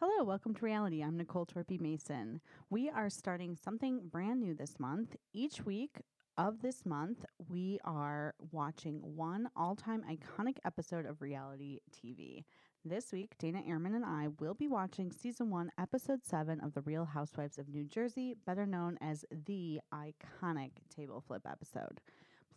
[0.00, 1.02] Hello, welcome to reality.
[1.02, 2.40] I'm Nicole Torpy Mason.
[2.70, 5.16] We are starting something brand new this month.
[5.32, 6.02] Each week
[6.36, 12.44] of this month, we are watching one all time iconic episode of reality TV.
[12.84, 16.82] This week, Dana Ehrman and I will be watching season one, episode seven of The
[16.82, 22.00] Real Housewives of New Jersey, better known as the iconic table flip episode.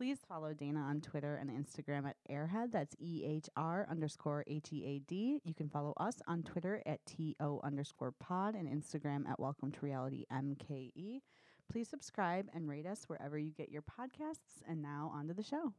[0.01, 2.71] Please follow Dana on Twitter and Instagram at Airhead.
[2.71, 5.39] That's E H R underscore H E A D.
[5.43, 9.71] You can follow us on Twitter at T O underscore pod and Instagram at Welcome
[9.71, 11.19] to Reality MKE.
[11.71, 14.63] Please subscribe and rate us wherever you get your podcasts.
[14.67, 15.71] And now on to the show.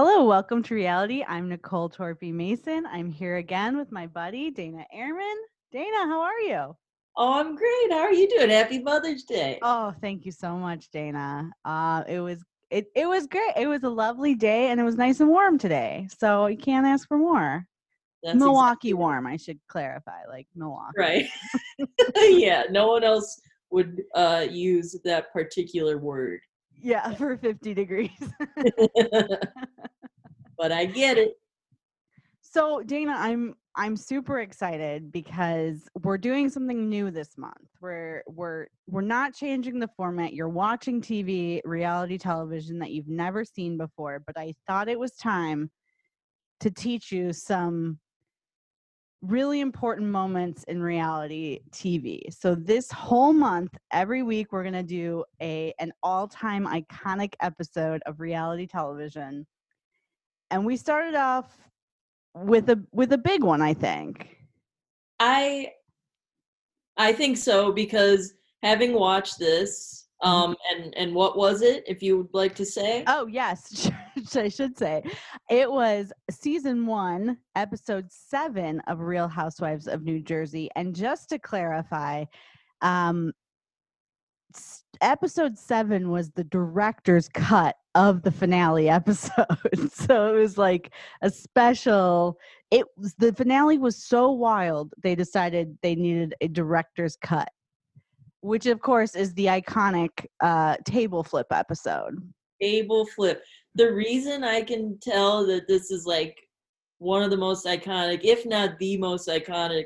[0.00, 1.24] Hello, welcome to reality.
[1.26, 2.86] I'm Nicole Torpy Mason.
[2.86, 5.34] I'm here again with my buddy Dana Ehrman.
[5.72, 6.76] Dana, how are you?
[7.16, 7.90] Oh, I'm great.
[7.90, 8.48] How are you doing?
[8.48, 9.58] Happy Mother's Day.
[9.60, 11.50] Oh, thank you so much, Dana.
[11.64, 13.54] Uh, it was it it was great.
[13.56, 16.06] It was a lovely day and it was nice and warm today.
[16.16, 17.66] So you can't ask for more.
[18.22, 20.92] That's Milwaukee exactly- warm, I should clarify, like Milwaukee.
[20.96, 21.26] Right.
[22.16, 23.40] yeah, no one else
[23.72, 26.38] would uh, use that particular word.
[26.80, 28.10] Yeah, for 50 degrees.
[30.58, 31.34] but I get it.
[32.40, 37.68] So Dana, I'm I'm super excited because we're doing something new this month.
[37.80, 40.32] We're we're we're not changing the format.
[40.32, 45.12] You're watching TV, reality television that you've never seen before, but I thought it was
[45.12, 45.70] time
[46.60, 47.98] to teach you some
[49.22, 52.20] really important moments in reality TV.
[52.32, 58.00] So this whole month, every week we're going to do a an all-time iconic episode
[58.06, 59.46] of reality television.
[60.50, 61.58] And we started off
[62.34, 64.36] with a with a big one, I think.
[65.18, 65.72] I
[66.96, 71.84] I think so because having watched this, um, and and what was it?
[71.86, 73.90] If you would like to say, Oh yes,
[74.34, 75.02] I should say
[75.48, 80.68] it was season one, episode seven of Real Housewives of New Jersey.
[80.76, 82.24] And just to clarify,
[82.82, 83.32] um,
[85.00, 89.46] episode seven was the director's cut of the finale episode.
[89.92, 90.92] so it was like
[91.22, 92.38] a special.
[92.70, 97.48] It was the finale was so wild they decided they needed a director's cut,
[98.40, 100.10] which of course is the iconic
[100.42, 102.14] uh, table flip episode.
[102.60, 103.42] table flip.
[103.74, 106.36] The reason I can tell that this is like
[106.98, 109.84] one of the most iconic, if not the most iconic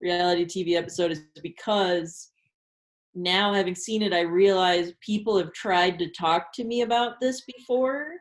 [0.00, 2.30] reality TV episode is because
[3.14, 7.42] now having seen it, I realize people have tried to talk to me about this
[7.42, 8.12] before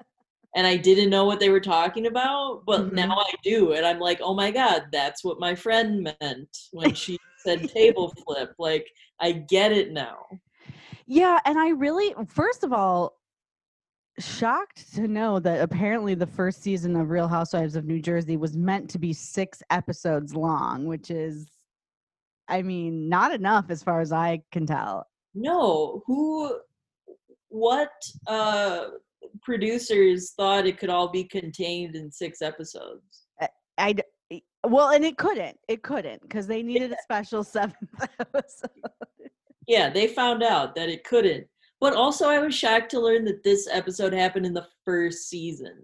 [0.55, 2.93] and I didn't know what they were talking about, but Mhm.
[2.93, 3.71] now I do.
[3.73, 8.13] And I'm like, oh my God, that's what my friend meant when she said table
[8.25, 8.53] flip.
[8.57, 8.87] Like,
[9.19, 10.25] I get it now.
[11.05, 13.19] Yeah, and I really, first of all,
[14.19, 18.55] shocked to know that apparently the first season of Real Housewives of New Jersey was
[18.55, 21.47] meant to be six episodes long, which is,
[22.47, 25.07] I mean, not enough as far as I can tell.
[25.33, 26.59] No, who,
[27.49, 27.89] what
[28.27, 28.85] uh,
[29.41, 33.25] producers thought it could all be contained in six episodes?
[33.77, 33.95] I
[34.65, 35.57] well, and it couldn't.
[35.67, 38.69] It couldn't because they needed a special seventh episode.
[39.67, 41.47] Yeah, they found out that it couldn't.
[41.79, 45.83] But also, I was shocked to learn that this episode happened in the first season.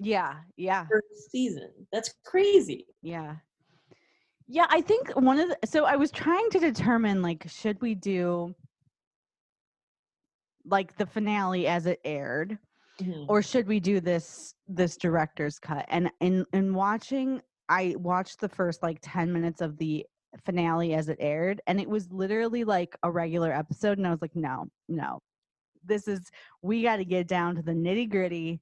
[0.00, 0.86] Yeah, yeah.
[0.90, 1.70] First season.
[1.92, 2.86] That's crazy.
[3.02, 3.36] Yeah.
[4.48, 7.94] Yeah, I think one of the so I was trying to determine like should we
[7.94, 8.54] do
[10.64, 12.58] like the finale as it aired
[13.00, 13.26] Mhm.
[13.28, 15.84] or should we do this this director's cut?
[15.88, 20.06] And in in watching I watched the first like 10 minutes of the
[20.44, 24.22] finale as it aired and it was literally like a regular episode and I was
[24.22, 25.20] like no, no.
[25.84, 26.30] This is
[26.62, 28.60] we got to get down to the nitty-gritty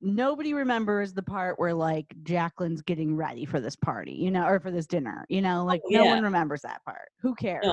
[0.00, 4.60] nobody remembers the part where like Jacqueline's getting ready for this party, you know, or
[4.60, 6.14] for this dinner, you know, like no yeah.
[6.14, 7.08] one remembers that part.
[7.20, 7.66] Who cares?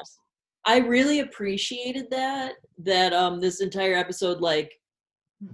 [0.66, 4.72] I really appreciated that, that um this entire episode, like,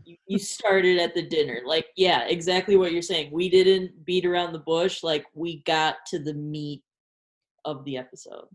[0.06, 1.62] you, started at the dinner.
[1.66, 3.32] Like, yeah, exactly what you're saying.
[3.32, 5.04] We didn't beat around the bush.
[5.04, 6.84] Like, we got to the meat
[7.66, 8.46] of the episode.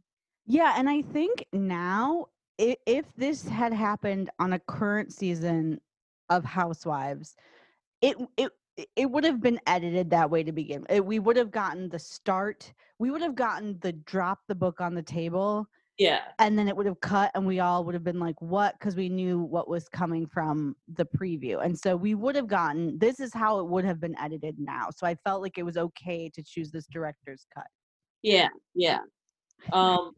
[0.46, 2.26] Yeah, and I think now
[2.56, 5.80] if, if this had happened on a current season
[6.30, 7.36] of Housewives,
[8.02, 8.52] it it
[8.96, 10.86] it would have been edited that way to begin.
[10.88, 12.72] It, we would have gotten the start.
[12.98, 15.66] We would have gotten the drop the book on the table
[15.98, 16.20] Yeah.
[16.38, 18.94] and then it would have cut and we all would have been like what because
[18.94, 23.18] we knew what was coming from the preview and so we would have gotten this
[23.18, 26.30] is how it would have been edited now so i felt like it was okay
[26.32, 27.66] to choose this director's cut
[28.22, 28.98] Yeah, yeah.
[29.72, 30.12] Um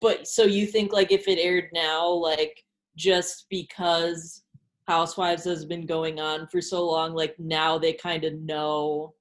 [0.00, 2.62] but so you think like if it aired now, like
[2.96, 4.42] just because
[4.88, 9.14] Housewives has been going on for so long, like now they kind of know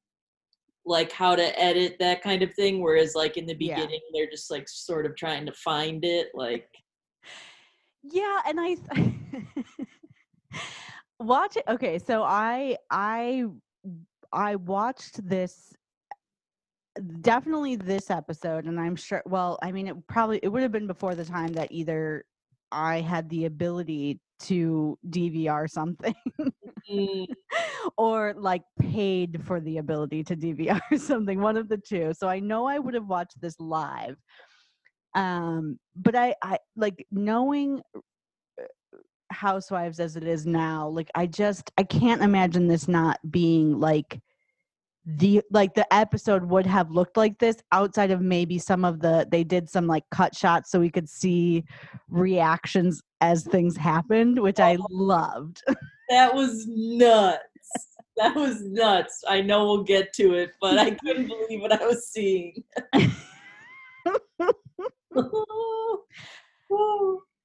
[0.90, 3.76] like how to edit that kind of thing, whereas like in the Yeah.
[3.76, 6.28] beginning they're just like sort of trying to find it.
[6.34, 6.68] Like
[8.04, 8.76] yeah and i
[11.20, 13.44] watch it okay so i i
[14.32, 15.74] i watched this
[17.22, 20.88] definitely this episode and i'm sure well i mean it probably it would have been
[20.88, 22.24] before the time that either
[22.72, 26.16] i had the ability to dvr something
[26.92, 27.26] mm,
[27.98, 32.14] or like paid for the ability to dvr something one of the two.
[32.14, 34.18] So i know i would have watched this live
[35.16, 38.62] um but i i like knowing uh,
[39.32, 44.20] housewives as it is now like i just i can't imagine this not being like
[45.06, 49.28] the like the episode would have looked like this outside of maybe some of the
[49.32, 51.64] they did some like cut shots so we could see
[52.10, 55.64] reactions as things happened which i loved
[56.10, 57.38] that was nuts.
[58.18, 59.24] That was nuts.
[59.28, 62.64] I know we'll get to it, but I couldn't believe what I was seeing.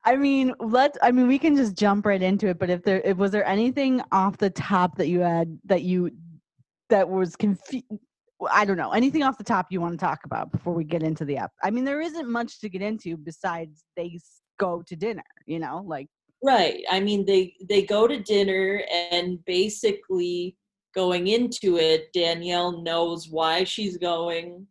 [0.06, 0.98] I mean, let's.
[1.02, 2.58] I mean, we can just jump right into it.
[2.58, 6.10] But if there, if was there anything off the top that you had that you
[6.94, 7.84] that was confused?
[8.50, 11.02] I don't know anything off the top you want to talk about before we get
[11.02, 11.50] into the app.
[11.62, 14.18] I mean, there isn't much to get into besides they
[14.60, 15.24] go to dinner.
[15.46, 16.08] You know, like
[16.42, 16.84] Right.
[16.90, 20.56] I mean, they they go to dinner, and basically
[20.94, 24.66] going into it, Danielle knows why she's going,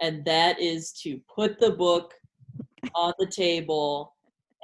[0.00, 2.12] and that is to put the book
[2.94, 4.14] on the table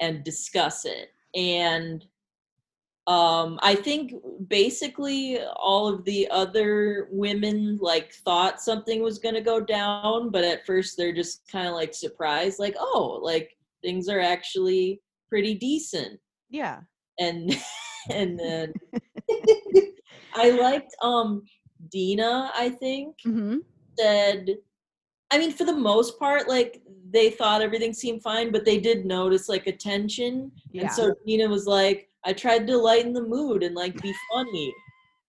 [0.00, 1.10] and discuss it.
[1.34, 2.04] And
[3.08, 4.12] um, I think
[4.48, 10.44] basically all of the other women like thought something was going to go down, but
[10.44, 15.54] at first they're just kind of like surprised, like, oh, like things are actually pretty
[15.54, 16.20] decent
[16.50, 16.80] yeah,
[17.18, 17.56] and
[18.10, 18.72] and then
[20.34, 21.42] I liked um
[21.90, 23.56] Dina, I think, hmm
[23.98, 24.50] said
[25.32, 29.06] I mean for the most part like they thought everything seemed fine, but they did
[29.06, 30.52] notice like a tension.
[30.72, 30.82] yeah.
[30.82, 34.74] And so Dina was like, I tried to lighten the mood and like be funny.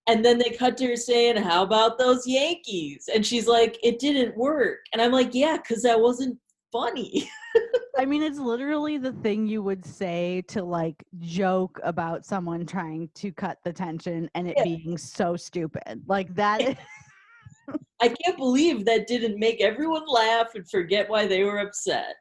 [0.07, 3.07] And then they cut to her saying, How about those Yankees?
[3.13, 4.79] And she's like, It didn't work.
[4.91, 6.37] And I'm like, Yeah, because that wasn't
[6.73, 7.29] funny.
[7.97, 13.09] I mean, it's literally the thing you would say to like joke about someone trying
[13.15, 14.63] to cut the tension and it Yeah.
[14.63, 16.03] being so stupid.
[16.05, 16.75] Like that is.
[18.01, 22.15] I can't believe that didn't make everyone laugh and forget why they were upset.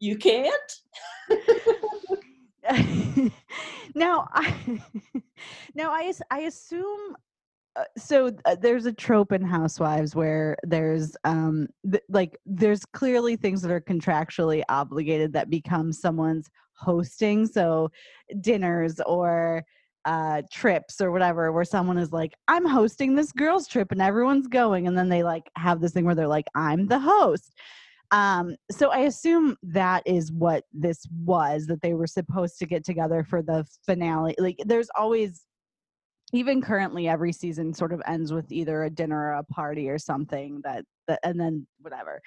[0.00, 0.72] You can't?
[3.94, 4.80] now I
[5.74, 7.16] now I I assume
[7.76, 13.36] uh, so uh, there's a trope in housewives where there's um th- like there's clearly
[13.36, 17.46] things that are contractually obligated that become someone's hosting.
[17.46, 17.90] So
[18.40, 19.64] dinners or
[20.04, 24.46] uh trips or whatever where someone is like i'm hosting this girls trip and everyone's
[24.46, 27.54] going and then they like have this thing where they're like i'm the host
[28.10, 32.84] um so i assume that is what this was that they were supposed to get
[32.84, 35.44] together for the finale like there's always
[36.32, 39.98] even currently every season sort of ends with either a dinner or a party or
[39.98, 42.20] something that, that and then whatever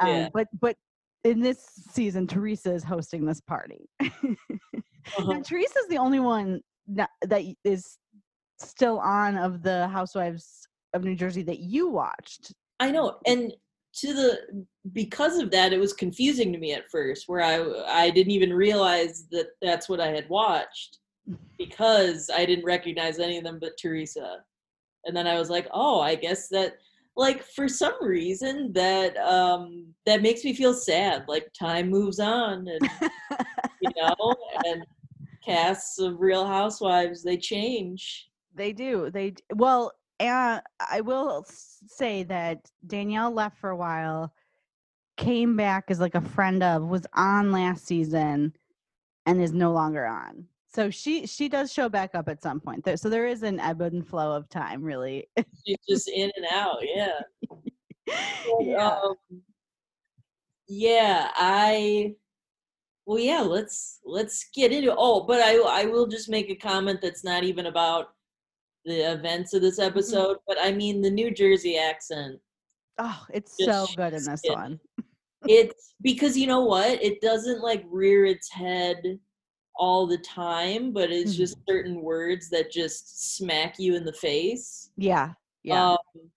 [0.00, 0.28] um, Yeah.
[0.34, 0.76] but but
[1.24, 3.88] in this season teresa is hosting this party
[5.18, 5.38] Uh-huh.
[5.44, 7.42] teresa's the only one that, that
[8.58, 13.52] still on of the housewives of new jersey that you watched I know, and
[13.96, 18.10] to the because of that, it was confusing to me at first, where I I
[18.10, 20.98] didn't even realize that that's what I had watched
[21.58, 24.38] because I didn't recognize any of them but Teresa,
[25.04, 26.74] and then I was like, oh, I guess that
[27.16, 31.24] like for some reason that um that makes me feel sad.
[31.28, 32.90] Like time moves on, and
[33.80, 34.34] you know,
[34.66, 34.84] and
[35.44, 38.28] casts of Real Housewives they change.
[38.56, 39.10] They do.
[39.10, 44.32] They well, and I will say that Danielle left for a while,
[45.16, 48.54] came back as like a friend of, was on last season,
[49.26, 50.46] and is no longer on.
[50.74, 52.84] So she she does show back up at some point.
[52.84, 55.28] There, so there is an ebb and flow of time, really.
[55.66, 56.78] She's just in and out.
[56.82, 57.20] Yeah.
[58.60, 58.98] Yeah.
[59.02, 59.14] um,
[60.68, 62.14] yeah, I
[63.06, 67.00] well yeah, let's let's get into oh, but I I will just make a comment
[67.00, 68.13] that's not even about
[68.84, 69.88] the events of this Mm-hmm.
[69.88, 72.38] episode, but I mean the New Jersey accent.
[72.98, 74.50] oh, it's so good in this kiss.
[74.54, 74.78] one.
[75.48, 77.02] it's because you know what?
[77.02, 79.18] It doesn't like rear its head
[79.76, 81.38] all the time, but it's Mhm.
[81.38, 84.90] just certain words that just smack you in the face.
[84.96, 85.32] Yeah.
[85.64, 85.92] Yeah.
[85.92, 86.30] Um,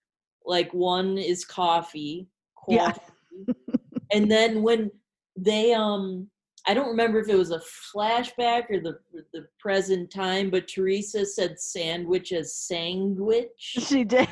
[0.44, 2.28] like one is coffee.
[2.66, 2.92] Yeah.
[2.92, 3.12] coffee.
[4.12, 4.90] and then when
[5.36, 6.28] they um
[6.68, 7.62] I don't remember if it was a
[7.94, 8.98] flashback or the
[9.32, 13.48] the present time, but Teresa said sandwich as sandwich.
[13.58, 14.28] she did.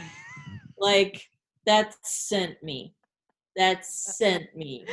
[0.78, 1.30] like
[1.64, 2.94] that sent me.
[3.56, 4.84] That sent me.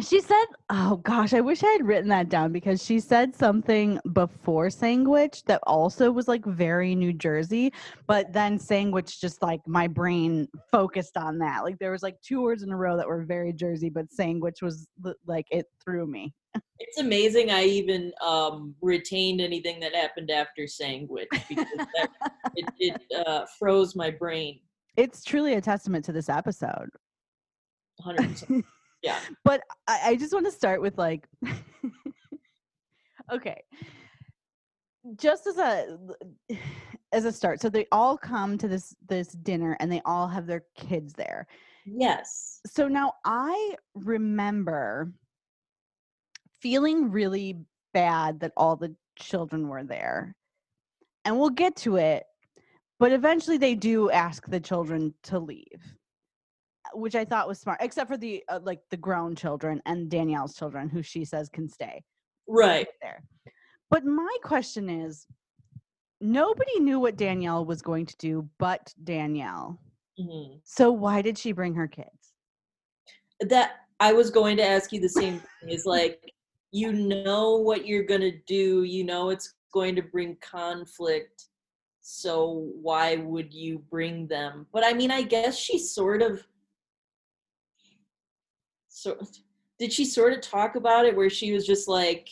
[0.00, 3.98] She said, "Oh gosh, I wish I had written that down because she said something
[4.12, 7.72] before sandwich that also was like very New Jersey,
[8.06, 11.64] but then sandwich just like my brain focused on that.
[11.64, 14.62] Like there was like two words in a row that were very Jersey, but sandwich
[14.62, 14.86] was
[15.26, 16.32] like it threw me.
[16.78, 22.08] It's amazing I even um, retained anything that happened after sandwich because that,
[22.54, 24.60] it, it uh, froze my brain.
[24.96, 26.88] It's truly a testament to this episode.
[28.06, 28.62] 100%.
[29.02, 29.18] Yeah.
[29.44, 31.26] but I, I just want to start with like
[33.32, 33.62] okay
[35.16, 35.98] just as a
[37.12, 40.46] as a start so they all come to this this dinner and they all have
[40.46, 41.46] their kids there
[41.86, 42.60] Yes.
[42.66, 45.10] so now i remember
[46.60, 47.58] feeling really
[47.94, 50.34] bad that all the children were there
[51.24, 52.24] and we'll get to it
[52.98, 55.94] but eventually they do ask the children to leave
[56.94, 60.54] which i thought was smart except for the uh, like the grown children and danielle's
[60.54, 62.02] children who she says can stay
[62.48, 62.88] Right.
[63.02, 63.22] there
[63.90, 65.26] but my question is
[66.20, 69.78] nobody knew what danielle was going to do but danielle
[70.18, 70.60] Mhm.
[70.64, 72.34] so why did she bring her kids
[73.40, 75.70] That I was going to ask you the same thing.
[75.70, 76.20] Is like
[76.72, 78.82] you know what you're gonna do.
[78.82, 81.46] You know it's going to bring conflict.
[82.00, 84.66] So why would you bring them?
[84.72, 86.44] But I mean, I guess she sort of.
[88.98, 89.16] So
[89.78, 92.28] did she sort of talk about it where she was just like,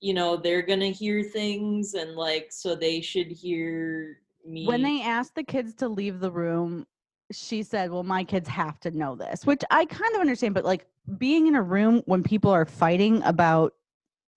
[0.00, 4.66] you know, they're gonna hear things and like so they should hear me.
[4.66, 6.86] when they asked the kids to leave the room
[7.32, 10.66] she said well my kids have to know this which i kind of understand but
[10.66, 10.86] like
[11.16, 13.72] being in a room when people are fighting about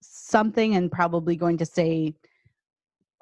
[0.01, 2.13] something and probably going to say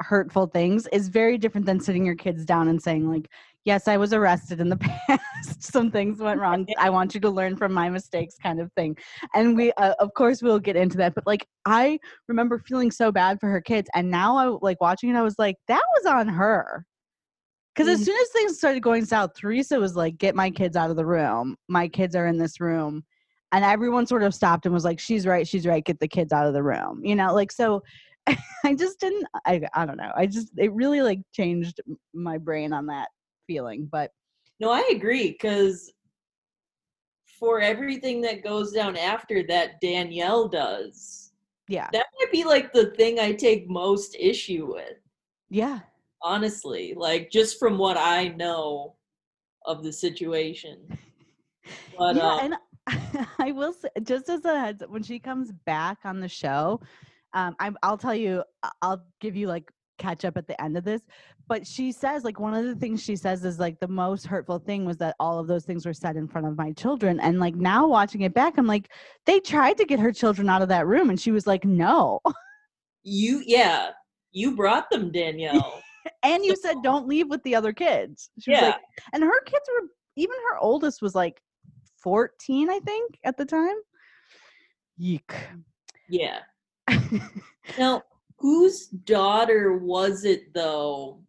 [0.02, 3.28] hurtful things is very different than sitting your kids down and saying like
[3.66, 5.62] yes i was arrested in the past.
[5.62, 6.66] Some things went wrong.
[6.80, 8.96] I want you to learn from my mistakes kind of thing.
[9.34, 13.12] And we uh, of course we'll get into that but like i remember feeling so
[13.12, 16.06] bad for her kids and now i like watching it i was like that was
[16.06, 16.86] on her.
[17.76, 18.06] Because as Mhm.
[18.06, 21.06] soon as things started going south teresa was like get my kids out of the
[21.06, 21.56] room.
[21.68, 23.04] My kids are in this room.
[23.52, 26.34] And everyone sort of stopped and was like she's right she's right get the kids
[26.34, 27.82] out of the room you know like so
[28.66, 30.12] i just didn't i i don't know.
[30.16, 31.80] I just it really like changed
[32.14, 33.08] my brain on that
[33.48, 34.12] feeling but
[34.60, 35.92] No, I agree because
[37.40, 41.34] for everything that goes down after that, Danielle does.
[41.68, 45.00] yeah That might be like the thing I take most issue with,
[45.50, 45.80] yeah
[46.26, 46.94] honestly.
[46.98, 48.96] Like just from what I know
[49.66, 50.80] of the situation.
[51.98, 52.54] But yeah, um,
[52.88, 56.28] and I will say, just as a heads up, when she comes back on the
[56.28, 56.82] show,
[57.34, 58.44] um, I'm, I'll tell you,
[58.82, 61.02] I'll give you like catch up at the end of this.
[61.48, 64.58] But she says, like, one of the things she says is like the most hurtful
[64.58, 67.20] thing was that all of those things were said in front of my children.
[67.20, 68.90] And like now watching it back, I'm like,
[69.26, 72.20] they tried to get her children out of that room, and she was like, no.
[73.04, 73.92] you, yeah,
[74.32, 75.82] you brought them, Danielle.
[76.24, 78.30] and you said don't leave with the other kids.
[78.40, 78.82] She was yeah, like,
[79.14, 81.42] and her kids were even her oldest was like
[82.02, 83.76] 14, I think, at the time.
[84.98, 85.34] Yeek.
[86.10, 86.40] yeah.
[87.80, 88.04] Now,
[88.38, 91.25] whose daughter was it though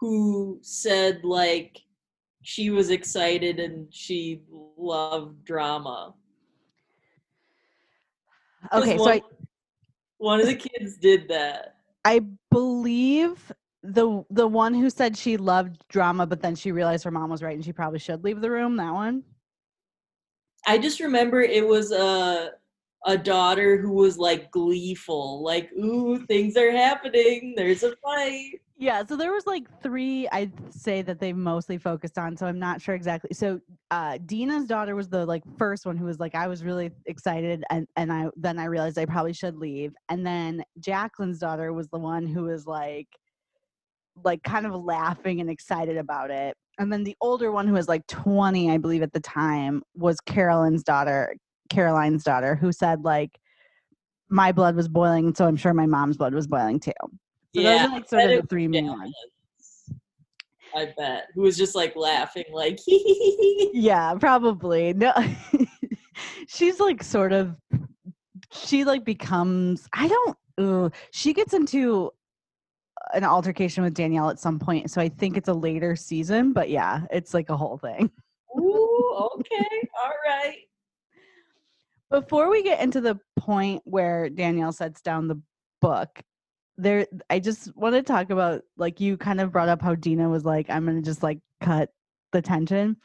[0.00, 1.78] who said like
[2.42, 4.42] she was excited and she
[4.78, 6.14] loved drama.
[8.72, 9.22] okay, so one, I,
[10.16, 11.76] one of the kids did that.
[12.04, 13.52] I believe
[13.82, 17.42] the the one who said she loved drama, but then she realized her mom was
[17.42, 18.76] right and she probably should leave the room.
[18.76, 19.22] That one.
[20.66, 22.52] I just remember it was a
[23.06, 27.54] a daughter who was like gleeful, like ooh, things are happening.
[27.54, 28.60] There's a fight.
[28.80, 32.58] Yeah, so there was like three I'd say that they mostly focused on, so I'm
[32.58, 33.28] not sure exactly.
[33.34, 33.60] So
[33.90, 37.62] uh Dina's daughter was the like first one who was like I was really excited
[37.68, 39.92] and and I then I realized I probably should leave.
[40.08, 43.08] And then Jacqueline's daughter was the one who was like
[44.24, 46.56] like kind of laughing and excited about it.
[46.78, 50.20] And then the older one who was like 20, I believe at the time, was
[50.22, 51.34] Carolyn's daughter,
[51.68, 53.38] Caroline's daughter, who said like
[54.30, 56.92] my blood was boiling, so I'm sure my mom's blood was boiling too.
[57.54, 59.14] So those Yeah, are like sort of the three main ones.
[60.74, 61.28] I bet.
[61.34, 64.92] Who was just like laughing, like, yeah, probably.
[64.92, 65.12] No,
[66.46, 67.56] she's like sort of,
[68.52, 72.12] she like becomes, I don't, ugh, she gets into
[73.14, 74.90] an altercation with Danielle at some point.
[74.90, 78.10] So I think it's a later season, but yeah, it's like a whole thing.
[78.58, 79.88] Ooh, okay.
[80.02, 80.58] All right.
[82.10, 85.40] Before we get into the point where Danielle sets down the
[85.80, 86.22] book,
[86.82, 90.28] there I just want to talk about like you kind of brought up how Dina
[90.28, 91.90] was like, I'm gonna just like cut
[92.32, 92.96] the tension.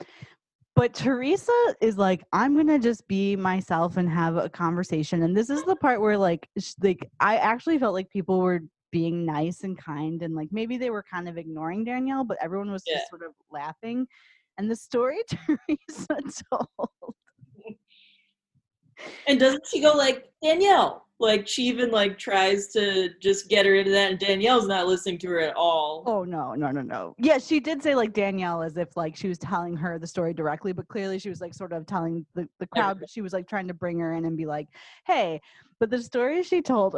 [0.76, 5.24] But Teresa is like, I'm gonna just be myself and have a conversation.
[5.24, 8.62] And this is the part where like, sh- like I actually felt like people were
[8.92, 12.72] being nice and kind, and like maybe they were kind of ignoring Danielle, but everyone
[12.72, 12.96] was Yeah.
[12.98, 14.08] just sort of laughing.
[14.58, 16.18] And the story Teresa
[16.52, 17.16] told
[19.28, 21.06] And doesn't she go like Danielle?
[21.18, 25.18] Like she even like tries to just get her into that, and Danielle's not listening
[25.20, 26.04] to her at all.
[26.06, 27.16] Oh no, no, no, no.
[27.18, 30.34] Yeah, she did say like Danielle as if like she was telling her the story
[30.34, 33.32] directly, but clearly she was like sort of telling the, the crowd, but she was
[33.32, 34.68] like trying to bring her in and be like,
[35.06, 35.40] hey,
[35.80, 36.98] but the story she told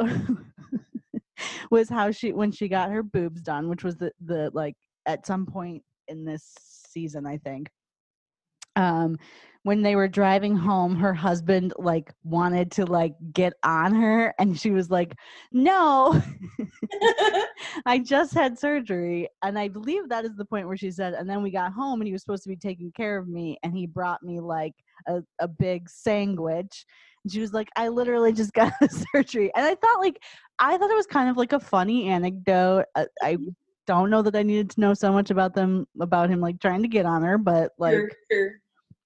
[1.70, 4.74] was how she when she got her boobs done, which was the the like
[5.06, 6.54] at some point in this
[6.88, 7.70] season, I think.
[8.74, 9.16] Um
[9.68, 14.58] when they were driving home, her husband like wanted to like get on her and
[14.58, 15.14] she was like,
[15.52, 16.22] No,
[17.84, 19.28] I just had surgery.
[19.42, 22.00] And I believe that is the point where she said, and then we got home
[22.00, 24.72] and he was supposed to be taking care of me and he brought me like
[25.06, 26.86] a, a big sandwich.
[27.22, 29.52] And she was like, I literally just got the surgery.
[29.54, 30.18] And I thought like
[30.58, 32.86] I thought it was kind of like a funny anecdote.
[32.96, 33.50] I, I mm-hmm.
[33.86, 36.80] don't know that I needed to know so much about them about him like trying
[36.80, 38.52] to get on her, but like Sure, sure.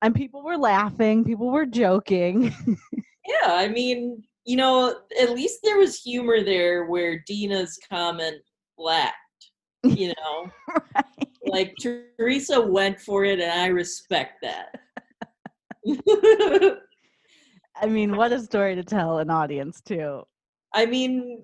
[0.03, 2.53] And people were laughing, people were joking.
[3.25, 8.39] Yeah, I mean, you know, at least there was humor there where Dina's comment
[8.77, 9.15] lacked.
[9.85, 10.51] You know,
[10.95, 11.29] right?
[11.47, 14.75] like Teresa went for it, and I respect that.
[17.81, 20.23] I mean, what a story to tell an audience too.
[20.75, 21.43] I mean,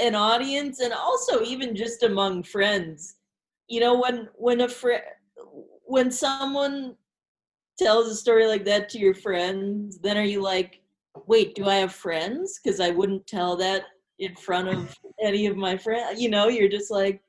[0.00, 3.16] an audience, and also even just among friends.
[3.68, 5.02] You know, when when a friend,
[5.86, 6.96] when someone
[7.78, 10.80] tells a story like that to your friends, then are you like,
[11.26, 12.60] wait, do I have friends?
[12.62, 13.84] Because I wouldn't tell that
[14.18, 16.20] in front of any of my friends.
[16.20, 17.20] You know, you're just like,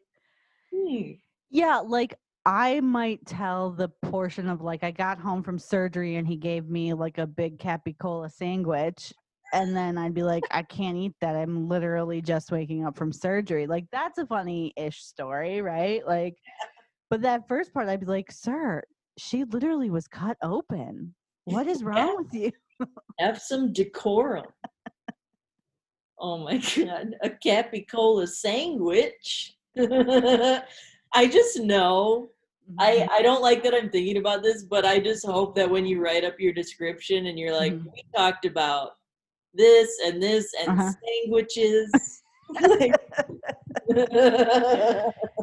[0.74, 1.12] hmm.
[1.50, 2.16] Yeah, like
[2.46, 6.70] I might tell the portion of like I got home from surgery and he gave
[6.70, 9.14] me like a big capicola sandwich
[9.54, 11.36] and then I'd be like I can't eat that.
[11.36, 13.68] I'm literally just waking up from surgery.
[13.68, 16.06] Like that's a funny-ish story, right?
[16.06, 16.36] Like
[17.10, 18.84] but that first part I'd be like, "Sir,
[19.18, 21.14] she literally was cut open.
[21.46, 22.16] What is wrong Yeah.
[22.18, 22.52] with you?"
[23.20, 24.46] have some decorum.
[26.20, 29.56] oh my god, a capicola sandwich.
[29.80, 32.30] I just know.
[32.80, 35.86] I, I don't like that I'm thinking about this, but I just hope that when
[35.86, 37.86] you write up your description and you're like, Mhm.
[37.94, 38.92] we talked about
[39.54, 40.92] this and this and Uh-huh.
[41.24, 42.24] sandwiches.
[42.62, 43.00] like,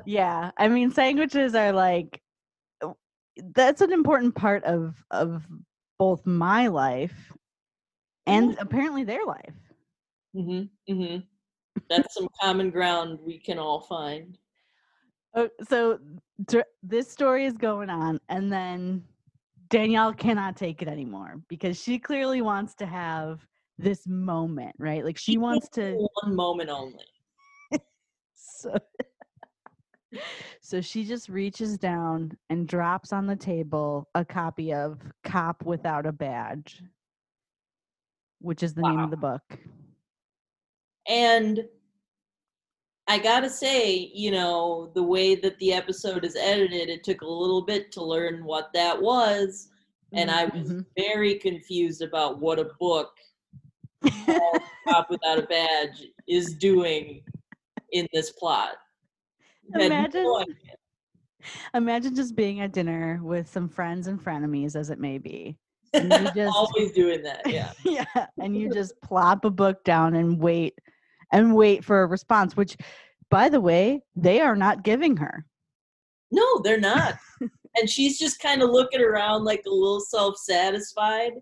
[0.07, 2.21] yeah i mean sandwiches are like
[3.55, 5.47] that's an important part of of
[5.99, 7.33] both my life
[8.27, 9.55] and apparently their life
[10.35, 11.17] hmm hmm
[11.89, 14.39] That's some common ground we can all find.
[15.35, 15.99] Oh, so
[16.45, 19.03] dr- this story is going on and then
[19.69, 23.45] danielle cannot take it anymore because she clearly wants to have
[23.79, 27.05] this moment right like she wants to One moment only.
[28.35, 28.79] so,
[30.61, 36.07] so she just reaches down and drops on the table a copy of Cop Without
[36.07, 36.83] a Badge,
[38.41, 39.59] which is the name of the book.
[41.09, 41.67] And
[43.07, 47.27] I gotta say, you know, the way that the episode is edited, it took a
[47.27, 49.69] little bit to learn what that was.
[50.15, 50.87] And I was Mhm.
[50.97, 53.13] very confused about what a book
[54.27, 57.23] called Cop Without a Badge is doing
[57.93, 58.77] in this plot.
[59.69, 60.45] No Imagine-
[61.75, 65.57] Imagine just being at dinner with some friends and frenemies, as it may be.
[65.93, 67.73] And you just Always doing that, yeah.
[67.85, 70.75] yeah, and you just plop a book down and wait
[71.33, 72.77] and wait for a response, which
[73.31, 75.45] by the way, they are not giving her.
[76.31, 77.17] No, they're not.
[77.77, 81.33] and she's just kind of looking around like a little self satisfied,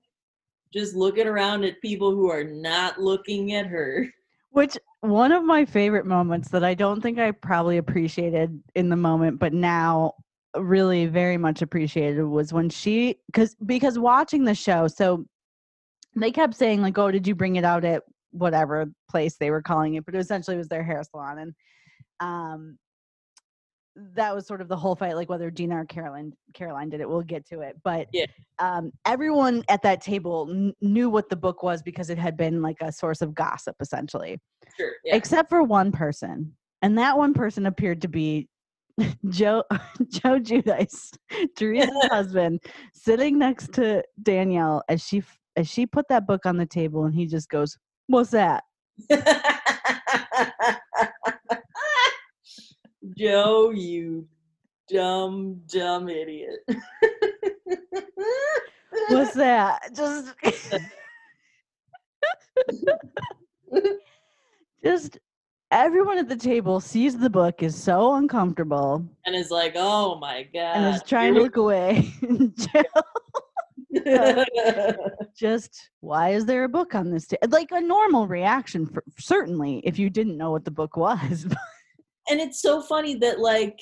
[0.72, 4.06] just looking around at people who are not looking at her.
[4.52, 8.96] Which one of my favorite moments that I don't think I probably appreciated in the
[8.96, 10.12] moment, but now
[10.54, 15.24] really very much appreciated was when she because because watching the show, so
[16.14, 19.62] they kept saying like, "Oh, did you bring it out at whatever place they were
[19.62, 21.54] calling it?" But it essentially, was their hair salon, and
[22.20, 22.78] um,
[24.14, 27.08] that was sort of the whole fight, like whether Dina or Caroline Caroline did it.
[27.08, 28.26] We'll get to it, but Yeah.
[28.58, 32.62] um, everyone at that table kn- knew what the book was because it had been
[32.62, 34.40] like a source of gossip, essentially,
[34.78, 34.92] Sure.
[35.04, 35.14] Yeah.
[35.16, 38.48] except for one person, and that one person appeared to be
[39.28, 39.62] Joe
[40.08, 41.10] Joe Giudice,
[41.56, 42.60] Teresa's husband,
[42.94, 47.04] sitting next to Danielle as she f- as she put that book on the table,
[47.04, 47.76] and he just goes,
[48.06, 48.64] "What's that?"
[53.16, 54.26] Joe, you
[54.88, 56.60] dumb, dumb idiot.
[59.08, 59.94] What's that?
[59.94, 60.34] Just
[64.84, 65.18] just
[65.70, 70.42] everyone at the table sees the book is so uncomfortable and is like, oh my
[70.54, 70.76] god.
[70.76, 72.12] and is trying to look away.
[75.36, 77.26] Just why is there a book on this?
[77.26, 81.46] ta-" Like a normal reaction, for, certainly, if you didn't know what the book was.
[82.30, 83.78] and it's so funny that like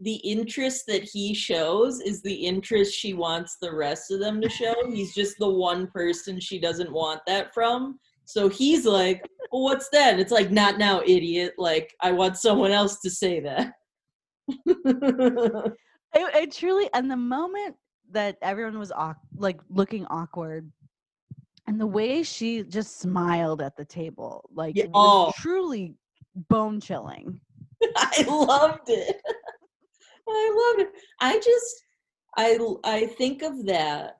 [0.00, 4.48] the interest that he shows is the interest she wants the rest of them to
[4.48, 4.74] show.
[4.86, 7.98] He's just the one person she doesn't want that from.
[8.24, 10.20] So he's like, well, what's that?
[10.20, 11.54] It's like, not now, idiot.
[11.58, 13.72] Like, I want someone else to say that.
[16.14, 17.76] I, it truly, and the moment
[18.10, 18.92] that everyone was
[19.36, 20.70] like looking awkward,
[21.66, 25.32] and the way she just smiled at the table, like Yeah, oh.
[25.36, 25.94] truly
[26.48, 27.40] bone chilling.
[27.96, 29.20] I loved it.
[30.28, 30.92] I loved it.
[31.20, 31.82] I just
[32.36, 34.18] I I think of that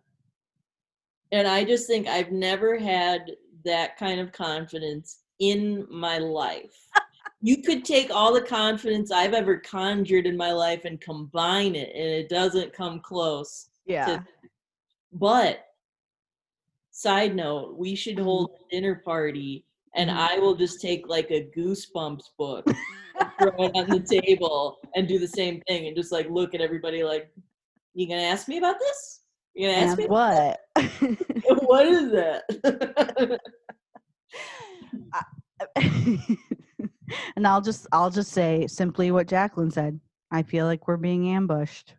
[1.33, 3.31] and I just think I've never had
[3.65, 6.75] that kind of confidence in my life.
[7.43, 11.91] you could take all the confidence I've ever conjured in my life and combine it
[11.95, 13.69] and it doesn't come close.
[13.87, 14.21] Yeah.
[15.13, 15.65] But
[16.91, 18.65] side note, we should hold mm-hmm.
[18.65, 19.65] a dinner party
[19.99, 20.17] and Mhm.
[20.17, 22.65] I will just take like a goosebumps book
[23.21, 26.55] and throw it on the table and do the same thing and just like look
[26.55, 27.31] at everybody like,
[27.95, 29.21] you gonna ask me about this?
[29.55, 30.61] You gonna ask And me what?
[31.67, 33.41] what is that?
[37.37, 39.99] and I'll just I'll just say simply what Jacqueline said.
[40.31, 41.95] I feel like we're being ambushed.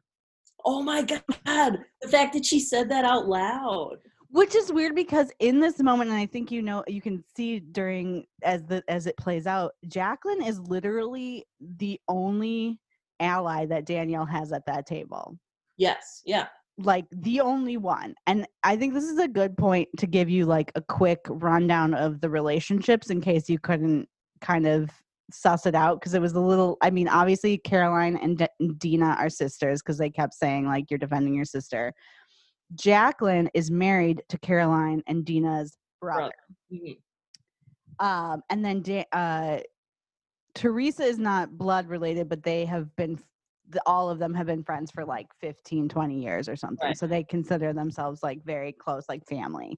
[0.64, 1.80] oh my god.
[2.02, 3.98] The fact that she said that out loud.
[4.32, 7.60] Which is weird because in this moment, and I think you know you can see
[7.60, 12.80] during as the as it plays out, Jacqueline is literally the only
[13.20, 15.38] ally that Danielle has at that table.
[15.78, 16.48] Yes, yeah.
[16.78, 18.14] Like the only one.
[18.28, 21.94] And I think this is a good point to give you like a quick rundown
[21.94, 24.08] of the relationships in case you couldn't
[24.42, 24.90] kind of
[25.32, 29.16] suss it out because it was a little I mean obviously Caroline and D- Dina
[29.20, 31.94] are sisters because they kept saying like you're defending your sister.
[32.76, 36.32] Jacqueline is married to Caroline and Dina's brother.
[36.72, 36.98] Mhm.
[38.00, 39.60] Um and then da- uh
[40.56, 43.20] Teresa is not blood related but they have been
[43.70, 46.98] the, all of them have been friends for like 15 20 years or something Right.
[46.98, 49.78] so they consider themselves like very close like family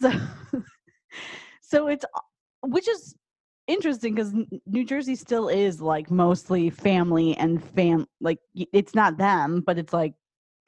[0.00, 0.10] so
[1.62, 2.04] so it's
[2.62, 3.14] which is
[3.66, 4.32] interesting because
[4.66, 9.92] new jersey still is like mostly family and fam like it's not them but it's
[9.92, 10.14] like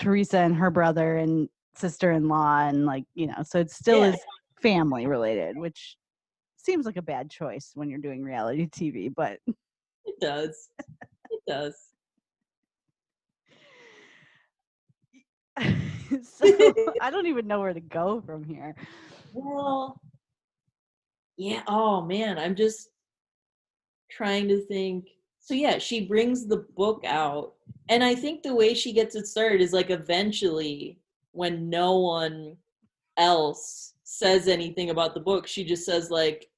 [0.03, 4.11] teresa and her brother and sister-in-law and like you know so it still Yeah.
[4.13, 4.21] is
[4.63, 5.97] family related which
[6.57, 9.39] seems like a bad choice when you're doing reality tv but
[10.05, 10.69] It does.
[11.31, 11.77] It does.
[16.23, 18.75] so i don't even know where to go from here
[19.33, 20.01] Well,
[21.37, 21.63] yeah.
[21.67, 22.89] Oh man, I'm just
[24.11, 25.07] trying to think.
[25.45, 27.55] So yeah, she brings the book out,
[27.89, 31.01] and I think the way she gets it started is like eventually,
[31.33, 32.57] when no one
[33.17, 36.49] else says anything about the book, she just says like,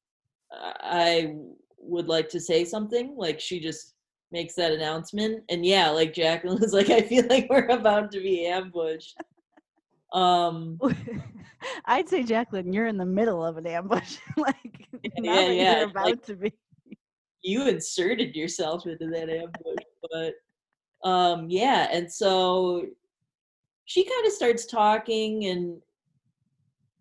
[0.53, 1.35] "I
[1.79, 3.95] would like to say something." Like she just
[4.31, 8.21] makes that announcement, and yeah, like Jacqueline was like, "I feel like we're about to
[8.21, 9.17] be ambushed."
[10.13, 10.79] Um.
[11.87, 14.19] I'd say, Jacqueline, you're in the middle of an ambush.
[14.37, 16.53] like, Yeah, yeah, you're about like- to be.
[17.45, 20.35] You inserted yourself into that ambush but
[21.09, 22.85] um yeah and so
[23.85, 25.81] she kind of starts talking and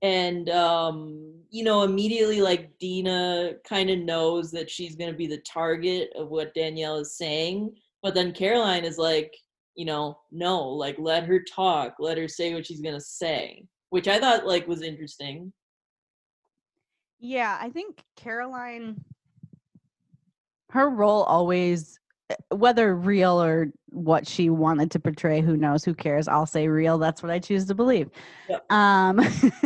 [0.01, 5.27] and um you know immediately like dina kind of knows that she's going to be
[5.27, 9.33] the target of what danielle is saying but then caroline is like
[9.75, 13.65] you know no like let her talk let her say what she's going to say
[13.91, 15.53] which i thought like was interesting.
[17.25, 19.01] Yeah, I think Caroline,
[20.73, 21.99] her role always,
[22.31, 26.27] eh, whether real or what she wanted to portray, who knows, who cares?
[26.27, 26.97] I'll say real.
[26.97, 28.09] That's what I choose to believe.
[28.49, 28.71] Yep.
[28.71, 29.19] Um,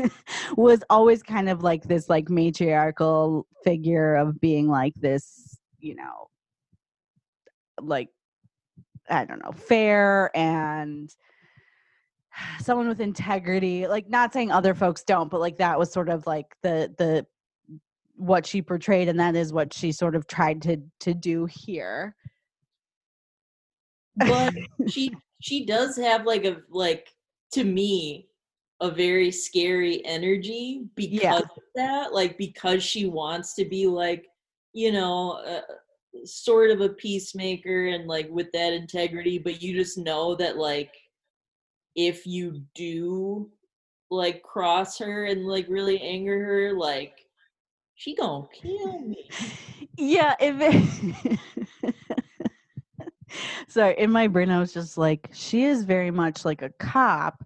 [0.58, 6.30] was always kind of like this, like matriarchal figure of being like this, you know,
[7.82, 8.10] like
[9.10, 11.10] I don't know, fair and
[12.60, 13.88] someone with integrity.
[13.88, 17.26] Like not saying other folks don't, but like that was sort of like the the
[18.18, 22.16] what she portrayed and that is what she sort of tried to to do here.
[24.16, 24.54] But
[24.90, 27.08] she she does have like a like
[27.54, 28.28] to me
[28.82, 31.38] a very scary energy because Yeah.
[31.38, 34.28] of that like because she wants to be like
[34.74, 35.62] you know uh,
[36.26, 40.92] sort of a peacemaker and like with that integrity but you just know that like
[41.96, 43.50] if you do
[44.12, 47.27] like cross her and like really anger her like
[47.98, 49.30] she gonna kill me.
[49.98, 51.40] Yeah it
[53.68, 57.44] sorry in my brain i was just like she is very much like a cop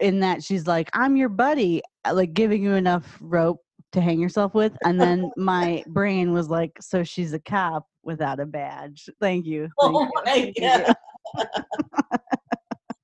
[0.00, 3.60] in that she's like i'm your buddy uh, like giving you enough rope
[3.92, 8.40] to hang yourself with and then my brain was like so she's a cop without
[8.40, 9.08] a badge.
[9.20, 9.68] Thank you.
[9.80, 10.68] Thank oh you, my thank you.
[10.68, 10.94] god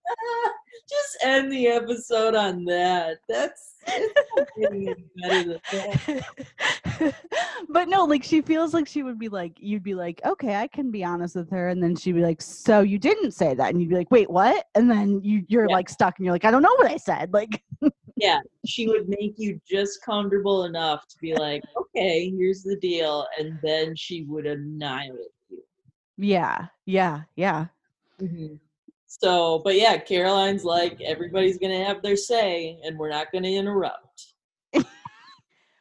[0.90, 7.14] just end the episode on that that's it's not getting any better than that.
[7.68, 10.66] but no, like she feels like she would be like, you'd be like, okay, I
[10.66, 13.70] can be honest with her, and then she'd be like, so you didn't say that,
[13.70, 14.66] and you'd be like, wait, what?
[14.74, 15.76] And then you you're Yeah.
[15.76, 17.62] like stuck, and you're like, I don't know what I said, like,
[18.16, 23.26] yeah, she would make you just comfortable enough to be like, okay, here's the deal,
[23.38, 25.62] and then she would annihilate you.
[26.18, 27.66] yeah, yeah, yeah,
[28.20, 28.56] mm-hmm.
[29.12, 34.34] So, but yeah, Caroline's like, everybody's gonna have their say, and we're not gonna interrupt.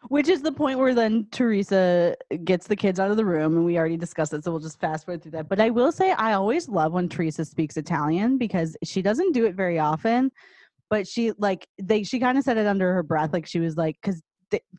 [0.10, 3.64] which is the point where then Teresa gets the kids out of the room, and
[3.64, 5.48] we already discussed it, so we'll just fast forward through that.
[5.48, 9.46] But I will say, I always love when Teresa speaks Italian because she doesn't do
[9.46, 10.32] it very often.
[10.90, 13.78] But she like they she kind of said it under her breath, like she was
[13.78, 14.24] like because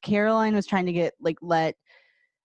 [0.02, 1.76] Caroline was trying to get like let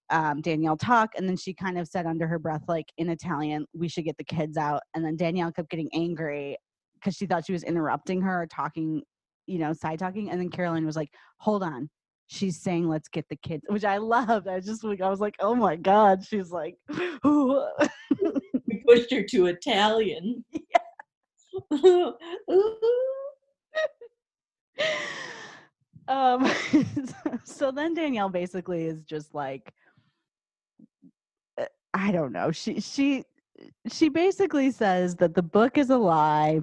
[0.09, 3.65] um, Danielle talk, and then she kind of said under her breath, like in Italian,
[3.73, 4.81] we should get the kids out.
[4.93, 6.57] And then Danielle kept getting angry
[6.95, 9.01] because she thought she was interrupting her or talking,
[9.47, 10.29] you know, side talking.
[10.29, 11.89] And then Caroline was like, hold on.
[12.27, 14.47] She's saying, let's get the kids, which I loved.
[14.47, 16.25] I was just like, I was like, oh my God.
[16.25, 16.75] She's like,
[17.23, 20.43] We pushed her to Italian.
[26.07, 26.51] um,
[27.43, 29.73] so then Danielle basically is just like,
[31.95, 32.51] I don't know.
[32.51, 33.23] She, she,
[33.91, 36.59] she basically says that the book is a lie.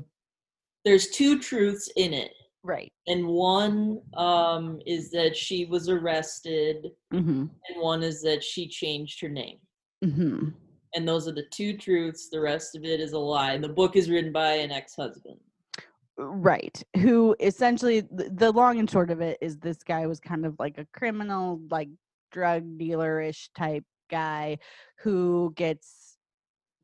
[0.85, 2.33] There's two truths in it.
[2.65, 2.93] Right.
[3.09, 7.47] and one um is that she was arrested Mm-hmm.
[7.69, 9.59] and one is that she changed her name
[10.05, 10.51] Mm-hmm.
[10.95, 13.69] and those are the two truths the rest of it is a lie and the
[13.81, 15.41] book is written by an ex-husband
[16.19, 16.81] Right.
[16.99, 20.77] Who essentially, the long and short of it is this guy was kind of like
[20.79, 21.89] a criminal, like
[22.31, 24.59] drug dealer ish type guy
[24.99, 26.19] who gets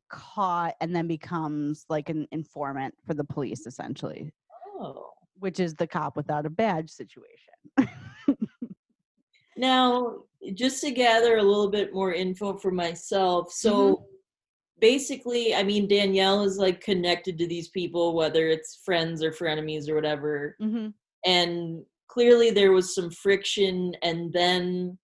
[0.09, 4.33] caught and then becomes like an informant for the police, essentially,
[4.79, 7.53] oh which is the cop without a badge situation.
[9.57, 10.15] now
[10.53, 14.05] just to gather a little bit more info for myself so
[14.79, 19.89] basically i mean danielle is like connected to these people whether it's friends or frenemies
[19.89, 20.87] or whatever mm-hmm.
[21.25, 24.97] and clearly there was some friction and then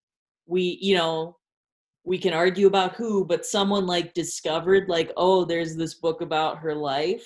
[0.47, 1.35] we you know
[2.05, 6.57] we can argue about who but someone like discovered like oh there's this book about
[6.59, 7.25] her life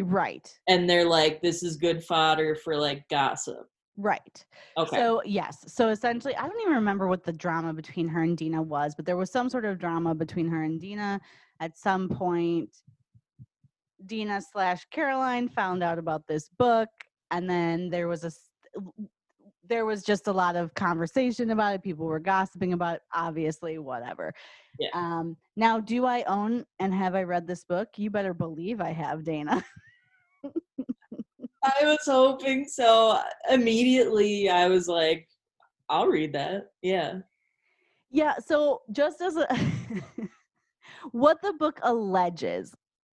[0.00, 0.48] Right.
[0.68, 3.66] and they're like this is good fodder for like gossip
[4.00, 4.44] Right.
[4.76, 8.36] okay So yes, so essentially, I don't even remember what the drama between her and
[8.36, 11.20] Dina was, but there was some sort of drama between her and Dina.
[11.58, 12.70] At some point,
[14.06, 16.88] Dina slash Caroline found out about this book,
[17.32, 18.30] and then there was a
[19.68, 21.82] there was just a lot of conversation about it.
[21.82, 23.02] People were gossiping about it.
[23.14, 24.32] Obviously, whatever.
[24.78, 24.88] Yeah.
[24.94, 27.88] Um, now, do I own and have I read this book?
[27.96, 29.64] You better believe I have, Dana.
[31.64, 33.18] i was hoping so
[33.50, 35.28] immediately i was like
[35.88, 37.14] i'll read that yeah
[38.10, 39.46] Yeah, so just as a
[41.12, 42.74] what the book alleges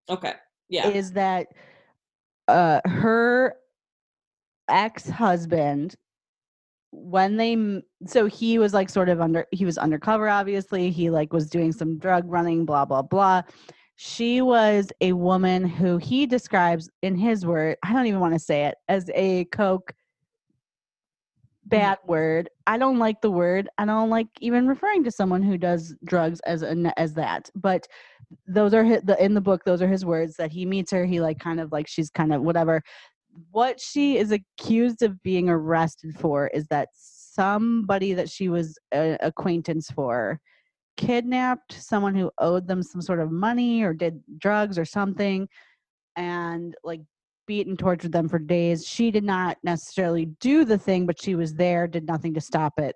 [0.08, 0.34] okay
[0.68, 1.48] yeah is that
[2.48, 3.54] uh her
[4.68, 5.94] ex-husband
[6.92, 10.90] when they so he was like sort of under he was undercover obviously.
[10.90, 13.42] He like was doing some drug running blah blah blah.
[13.96, 18.38] She was a woman who he describes in his word i don't even want to
[18.38, 19.92] say it as a coke
[21.72, 21.76] mm-hmm.
[21.76, 22.50] bad word.
[22.66, 23.68] I don't like the word.
[23.78, 27.50] I don't like even referring to someone who does drugs as an as that.
[27.54, 27.86] But
[28.46, 31.04] those are his, the in the book those are his words that he meets her.
[31.04, 32.82] He like kind of like she's kind of whatever
[33.50, 39.16] what she is accused of being arrested for is that somebody that she was an
[39.20, 40.40] acquaintance for
[40.96, 45.48] kidnapped someone who owed them some sort of money or did drugs or something
[46.16, 47.00] and like
[47.46, 48.86] beat and tortured them for days.
[48.86, 52.78] She did not necessarily do the thing, but she was there, did nothing to stop
[52.78, 52.94] it.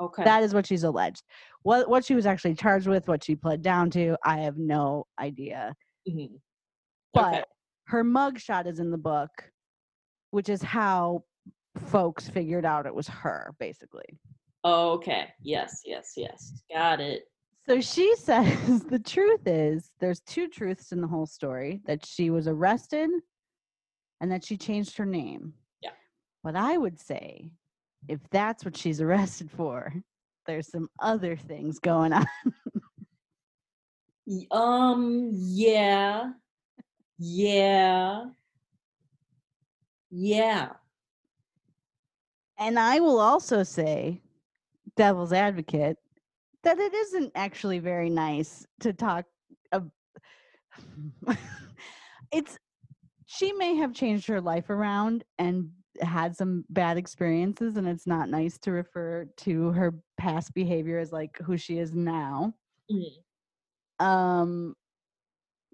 [0.00, 0.22] Okay.
[0.22, 1.22] That is what she's alleged.
[1.62, 5.06] What what she was actually charged with, what she pled down to, I have no
[5.18, 5.74] idea.
[6.08, 6.38] Mhm.
[7.12, 7.44] But Okay.
[7.88, 9.30] Her mugshot is in the book,
[10.30, 11.24] which is how
[11.86, 14.18] folks figured out it was her, basically.
[14.64, 15.28] Okay.
[15.40, 16.60] Yes, yes, yes.
[16.72, 17.22] Got it.
[17.66, 22.28] So she says the truth is there's two truths in the whole story that she
[22.28, 23.08] was arrested
[24.20, 25.54] and that she changed her name.
[25.80, 25.90] Yeah.
[26.44, 27.52] But I would say
[28.06, 29.94] if that's what she's arrested for,
[30.46, 32.26] there's some other things going on.
[34.50, 36.32] Um, yeah.
[37.18, 38.26] Yeah.
[40.10, 40.72] Yeah.
[42.58, 44.20] And I will also say,
[44.96, 45.96] devil's advocate,
[46.64, 49.24] that it isn't actually very nice to talk.
[49.72, 49.90] Ab-
[52.32, 52.58] it's
[53.26, 58.28] she may have changed her life around and had some bad experiences, and it's not
[58.28, 62.54] nice to refer to her past behavior as like who she is now.
[62.90, 64.04] Mhm.
[64.04, 64.74] Um,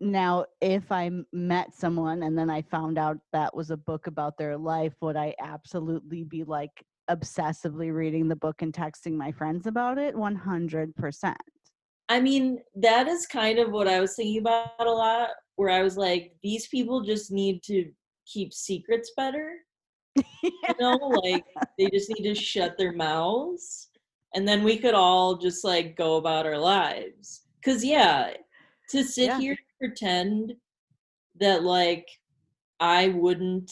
[0.00, 4.36] now, if i met someone and then I found out that was a book about
[4.36, 9.66] their life, would I absolutely be like obsessively reading the book and texting my friends
[9.66, 10.14] about it?
[10.14, 11.34] 100%.
[12.08, 15.82] I mean, that is kind of what I was thinking about a lot, where I
[15.82, 17.90] was like, these people just need to
[18.26, 19.52] keep secrets better.
[20.42, 21.44] You know, like
[21.78, 23.88] they just need to shut their mouths
[24.34, 27.42] and then we could all just like go about our lives.
[27.64, 28.32] Cause yeah,
[28.90, 29.38] to sit Yeah.
[29.38, 30.54] here pretend
[31.40, 32.08] that like
[32.80, 33.70] I wouldn't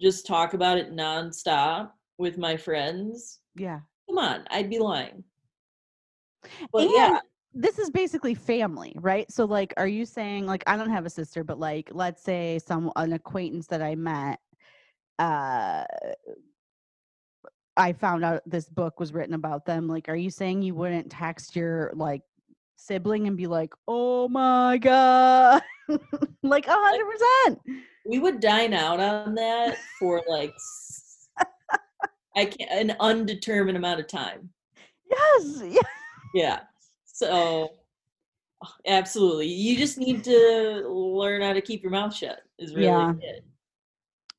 [0.00, 3.38] just talk about it nonstop with my friends.
[3.54, 3.80] yeah.
[4.08, 5.22] Come on, I'd be lying.
[6.72, 7.20] But And yeah,
[7.52, 9.30] this is basically family, right?
[9.30, 12.58] So like are you saying like I don't have a sister, but like let's say
[12.58, 14.40] some an acquaintance that I met
[15.18, 15.84] uh
[17.76, 19.86] I found out this book was written about them.
[19.86, 22.22] Like are you saying you wouldn't text your like
[22.78, 25.62] sibling and be like, "Oh my god."
[26.42, 26.70] like a
[27.46, 27.58] 100%.
[28.06, 30.54] we would dine out on that for like
[32.36, 34.50] I can't an undetermined amount of time.
[35.10, 35.62] Yes.
[35.64, 35.80] Yeah.
[36.34, 36.60] Yeah.
[37.06, 37.70] So
[38.86, 39.46] absolutely.
[39.48, 43.12] You just need to learn how to keep your mouth shut is really Yeah.
[43.20, 43.44] it.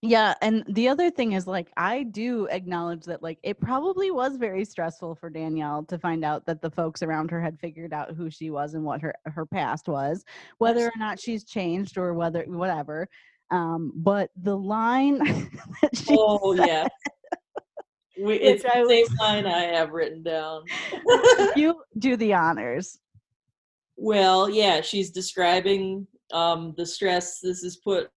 [0.01, 4.38] Yeah, and the other thing is like I do acknowledge that like it probably was
[4.38, 8.15] very stressful for Danielle to find out that the folks around her had figured out
[8.15, 10.23] who she was and what her her past was,
[10.57, 13.09] whether or not she's changed or whether whatever.
[13.51, 15.19] Um, but the line
[16.09, 16.88] Oh said- yeah.
[18.21, 20.63] We, it's the was- same line I have written down.
[21.57, 22.99] you do the honors.
[23.97, 28.09] Well, yeah, she's describing um, the stress this has put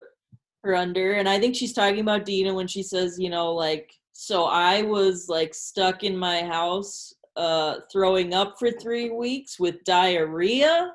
[0.63, 3.93] her under, and I think she's talking about Dina when she says, you know, like,
[4.13, 9.83] so I was like stuck in my house, uh, throwing up for three weeks with
[9.85, 10.93] diarrhea.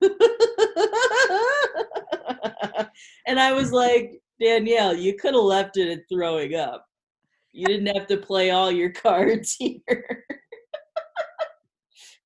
[3.26, 6.86] and I was like, Danielle, you could have left it at throwing up.
[7.52, 9.80] You didn't have to play all your cards here.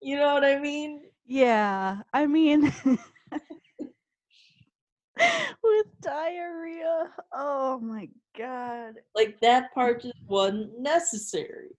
[0.00, 1.02] you know what I mean?
[1.26, 2.72] Yeah, I mean
[5.62, 7.10] with diarrhea.
[7.32, 8.94] Oh my god.
[9.14, 9.74] like that mm.
[9.74, 11.70] part just wasn't necessary.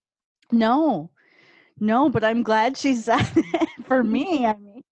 [0.51, 1.09] No.
[1.79, 4.45] No, but I'm glad she said it for me.
[4.45, 4.83] I mean,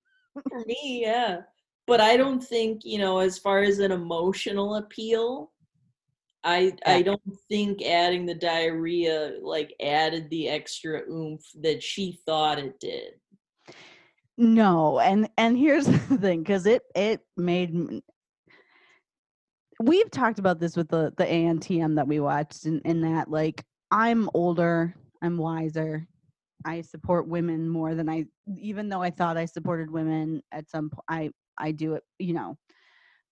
[0.49, 1.41] For me, yeah.
[1.85, 5.51] But I don't think, you know, as far as an emotional appeal,
[6.43, 12.59] I I don't think adding the diarrhea like added the extra oomph that she thought
[12.59, 13.13] it did.
[14.37, 18.01] no, and and here's the thing, because it it made.
[19.81, 23.63] We've talked about this with the the ANTM that we watched, in, in that like
[23.91, 26.07] I'm older, I'm wiser,
[26.65, 28.25] I support women more than I,
[28.57, 32.33] even though I thought I supported women at some point, I I do it, you
[32.33, 32.57] know.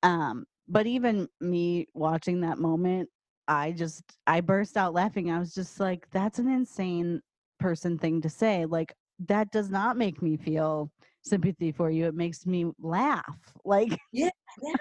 [0.03, 3.09] Um, but even me watching that moment,
[3.47, 5.31] I just I burst out laughing.
[5.31, 7.21] I was just like, that's an insane
[7.59, 8.65] person thing to say.
[8.65, 8.93] Like
[9.27, 10.91] that does not make me feel
[11.23, 12.05] sympathy for you.
[12.05, 13.37] It makes me laugh.
[13.65, 14.29] Like yeah,
[14.61, 14.75] Yeah.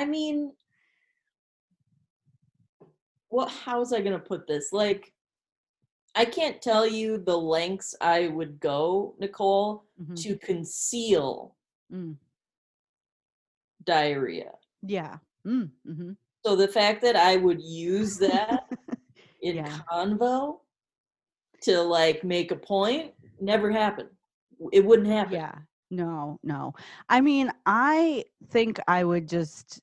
[0.00, 0.52] I mean,
[3.28, 4.72] what how was I gonna put this?
[4.72, 5.12] Like
[6.14, 10.16] I can't tell you the lengths I would go, Nicole, Mhm.
[10.22, 11.54] to conceal
[11.92, 12.16] Mm.
[13.84, 14.52] diarrhea.
[14.82, 15.18] yeah.
[15.46, 16.12] Mm, hmm
[16.44, 18.66] So the fact that I would use that
[19.42, 19.80] in Yeah.
[19.90, 20.60] convo
[21.62, 24.08] to like make a point never happen.
[24.72, 25.34] It wouldn't happen.
[25.34, 25.54] Yeah.
[25.90, 26.74] No, no.
[27.08, 29.80] I mean, I think I would just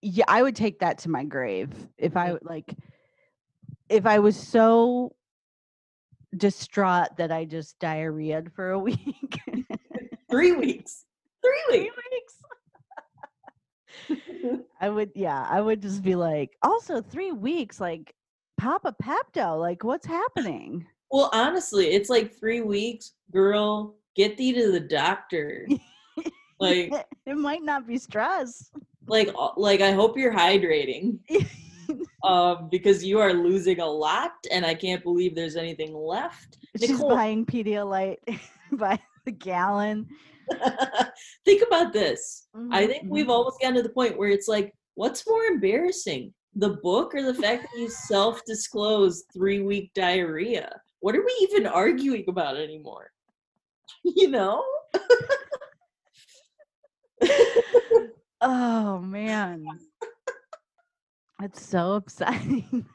[0.00, 2.38] yeah, I would take that to my grave if I Mm.
[2.42, 2.74] like
[3.88, 5.14] if I was so
[6.36, 9.40] distraught that I just diarrheaed for a week.
[10.30, 11.04] Three weeks.
[11.42, 12.36] Three Three weeks.
[14.08, 14.60] weeks.
[14.80, 18.14] I would yeah, I would just be like, also 3 weeks like
[18.58, 20.86] Papa Pepto, like what's happening?
[21.10, 23.12] well, honestly, it's like three weeks.
[23.32, 25.66] Girl, get thee to the doctor.
[26.62, 26.92] Like,
[27.24, 28.70] it might not be stress.
[29.10, 29.80] Like, like.
[29.80, 31.18] I hope you're hydrating,
[32.24, 36.58] um, because you are losing a lot, and I can't believe there's anything left.
[36.78, 38.18] She's Nicole- buying Pedialyte
[38.72, 40.06] by the gallon.
[41.44, 42.48] Think about this.
[42.54, 46.32] I Mhm, think we've almost gotten to the point where it's like, what's more embarrassing,
[46.54, 50.80] the book or the fact that you self-disclosed three-week diarrhea?
[51.00, 53.10] What are we even arguing about anymore?
[54.04, 54.64] You know?
[58.40, 59.66] Oh man.
[61.42, 62.86] It's so upsetting.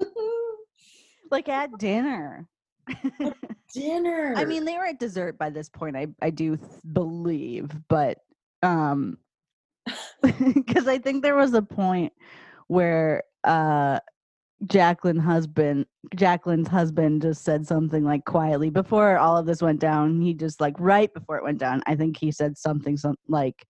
[1.30, 2.46] like at dinner.
[3.74, 4.32] Dinner.
[4.36, 5.96] I mean, they were at dessert by this point.
[5.96, 8.18] I I do th- believe, but
[8.62, 9.18] um,
[10.54, 12.12] because I think there was a point
[12.68, 14.00] where uh,
[14.66, 20.20] Jacqueline husband Jacqueline's husband just said something like quietly before all of this went down.
[20.20, 21.82] He just like right before it went down.
[21.86, 23.66] I think he said something some like,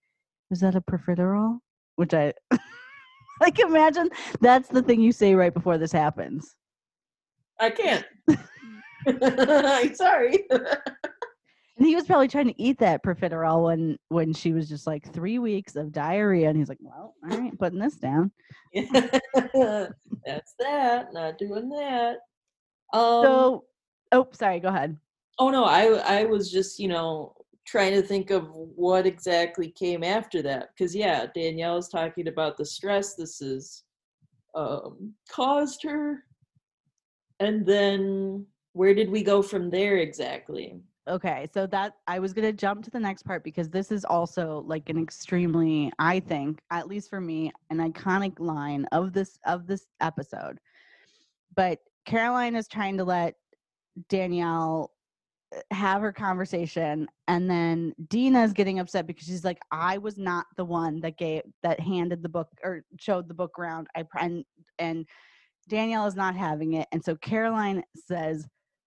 [0.51, 1.59] "Is that a profiterole?"
[1.97, 2.33] Which I
[3.41, 3.59] like.
[3.59, 6.57] Imagine that's the thing you say right before this happens.
[7.59, 8.05] I can't.
[9.07, 10.45] I'm sorry.
[10.51, 15.13] And he was probably trying to eat that profiterole when when she was just like
[15.13, 18.31] three weeks of diarrhea, and he's like, "Well, all right, putting this down."
[18.75, 21.13] That's that.
[21.13, 22.17] Not doing that.
[22.93, 23.65] Um, so,
[24.13, 24.97] oh, sorry, go ahead.
[25.39, 27.36] Oh no, I I was just you know
[27.67, 32.57] trying to think of what exactly came after that because yeah, Danielle was talking about
[32.57, 33.83] the stress this has
[34.55, 36.25] um, caused her,
[37.41, 40.81] and then where did we go from there exactly?
[41.09, 44.63] Okay, so that I was gonna jump to the next part because this is also
[44.67, 49.67] like an extremely, I think, at least for me, an iconic line of this of
[49.67, 50.59] this episode.
[51.55, 53.35] But Caroline is trying to let
[54.09, 54.91] Danielle
[55.55, 60.19] Uh, have her conversation, and then Dina is getting upset because she's like, "I was
[60.19, 64.05] not the one that gave that handed the book or showed the book around." I
[64.19, 64.45] and
[64.79, 65.07] and
[65.69, 68.47] Danielle is not having it, and so Caroline says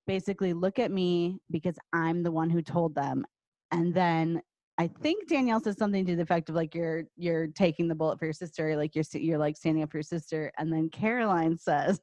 [0.10, 3.24] basically look at me because I'm the one who told them.
[3.72, 4.42] And then
[4.80, 8.18] I think Danielle says something to the effect of like you're you're taking the bullet
[8.18, 10.52] for your sister, like you're you're like standing up for your sister.
[10.58, 12.00] And then Caroline says,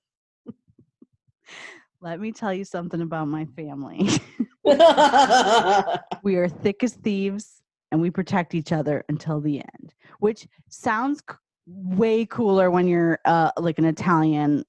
[2.00, 4.08] "Let me tell you something about my family.
[6.22, 7.62] we are thick as thieves,
[7.92, 11.36] and we protect each other until the end." Which sounds c-
[11.66, 14.64] way cooler when you're uh, like an Italian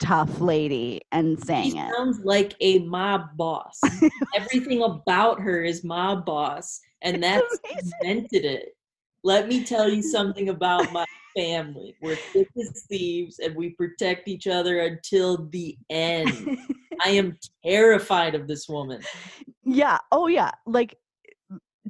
[0.00, 1.92] tough lady and She saying it.
[1.96, 3.80] sounds like a mob boss.
[4.36, 7.92] Everything about her is mob boss, and that's amazing.
[8.02, 8.76] invented it.
[9.24, 11.04] Let me tell you something about my
[11.36, 11.96] family.
[12.00, 16.58] We're thick as thieves, and we protect each other until the end.
[17.04, 19.02] I am terrified of this woman.
[19.64, 19.98] yeah.
[20.10, 20.50] Oh, yeah.
[20.66, 20.96] Like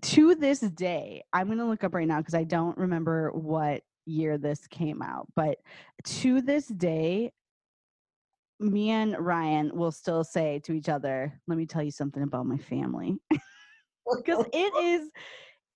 [0.03, 3.83] to this day, I'm going to look up right now because I don't remember what
[4.07, 5.29] year this came out.
[5.35, 5.59] But
[6.05, 7.33] to this day,
[8.61, 12.47] me and Ryan will still say to each other, let me tell you something about
[12.47, 13.19] my family.
[14.25, 15.11] Because it is,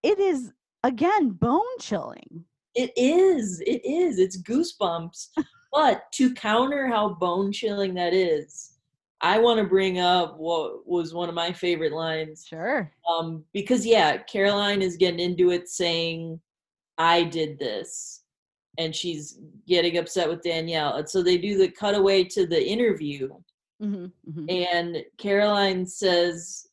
[0.03, 2.45] it is, again, bone chilling.
[2.75, 3.61] It is.
[3.61, 4.19] It is.
[4.19, 5.29] It's goosebumps.
[5.73, 8.73] But to counter how bone chilling that is,
[9.23, 12.45] I want to bring up what was one of my favorite lines.
[12.47, 12.93] Sure.
[13.09, 16.41] Um, because yeah, Caroline is getting into it saying,
[16.99, 18.25] I did this.
[18.79, 20.97] And she's getting upset with Danielle.
[20.97, 23.31] And so they do the cutaway to the interview.
[23.81, 26.67] hmm hmm And Caroline says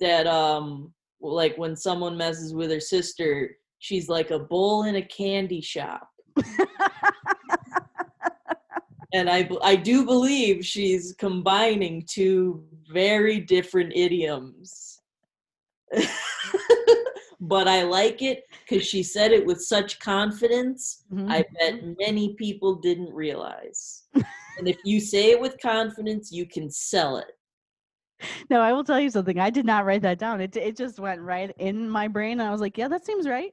[0.00, 5.02] that um like when someone messes with her sister, she's like a bull in a
[5.02, 6.08] candy shop.
[9.12, 15.00] and I, I do believe she's combining two very different idioms.
[17.40, 21.04] but I like it because she said it with such confidence.
[21.12, 21.30] Mm-hmm.
[21.30, 24.04] I bet many people didn't realize.
[24.14, 27.37] and if you say it with confidence, you can sell it.
[28.50, 29.38] No, I will tell you something.
[29.38, 30.40] I did not write that down.
[30.40, 32.40] It it just went right in my brain.
[32.40, 33.52] And I was like, yeah, that seems right.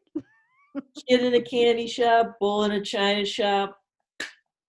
[1.07, 3.77] Kid in a candy shop, bull in a china shop.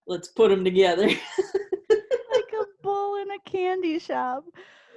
[0.05, 1.07] Let's put them together.
[1.07, 4.45] like a bull in a candy shop.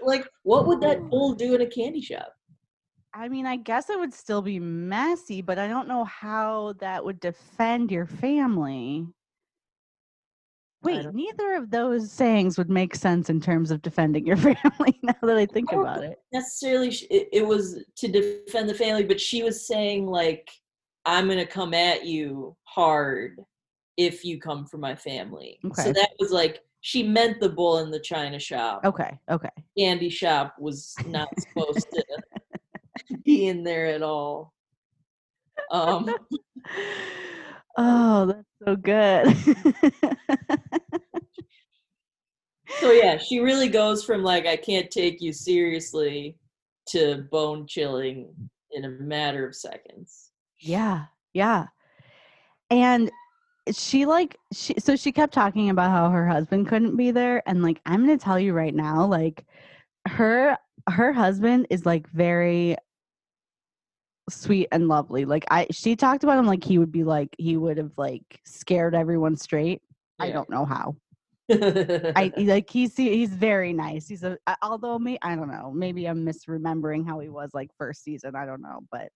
[0.03, 2.33] Like, what would that bull do in a candy shop?
[3.13, 7.05] I mean, I guess it would still be messy, but I don't know how that
[7.05, 9.09] would defend your family.
[10.83, 15.15] Wait, neither of those sayings would make sense in terms of defending your family now
[15.23, 16.19] that I think don't about it.
[16.33, 20.49] necessarily sh- it, it was to defend the family but she was saying like
[21.05, 23.39] i'm gonna come at you hard
[23.97, 27.91] if you come for my family so that was like she meant the bull in
[27.91, 29.51] the china shop Okay, okay.
[29.77, 32.05] candy shop was not supposed to
[33.25, 34.55] be in there at all
[35.71, 36.09] um
[37.83, 39.29] Oh, that's so good.
[42.79, 46.37] So yeah she really goes from like i can't take you seriously
[46.87, 48.33] to bone chilling
[48.73, 51.67] in a matter of seconds Yeah, yeah.
[52.71, 53.11] And
[53.73, 57.63] she like she so she kept talking about how her husband couldn't be there and
[57.63, 59.45] like I'm going to tell you right now like
[60.09, 60.57] her
[60.89, 62.77] her husband is like very
[64.29, 65.25] sweet and lovely.
[65.25, 68.41] Like I she talked about him like he would be like he would have like
[68.45, 69.83] scared everyone straight.
[70.19, 70.97] I don't know how.
[71.51, 74.09] I like he's he's very nice.
[74.09, 78.03] He's a although me I don't know maybe I'm misremembering how he was like first
[78.05, 78.37] season.
[78.37, 79.11] I don't know, but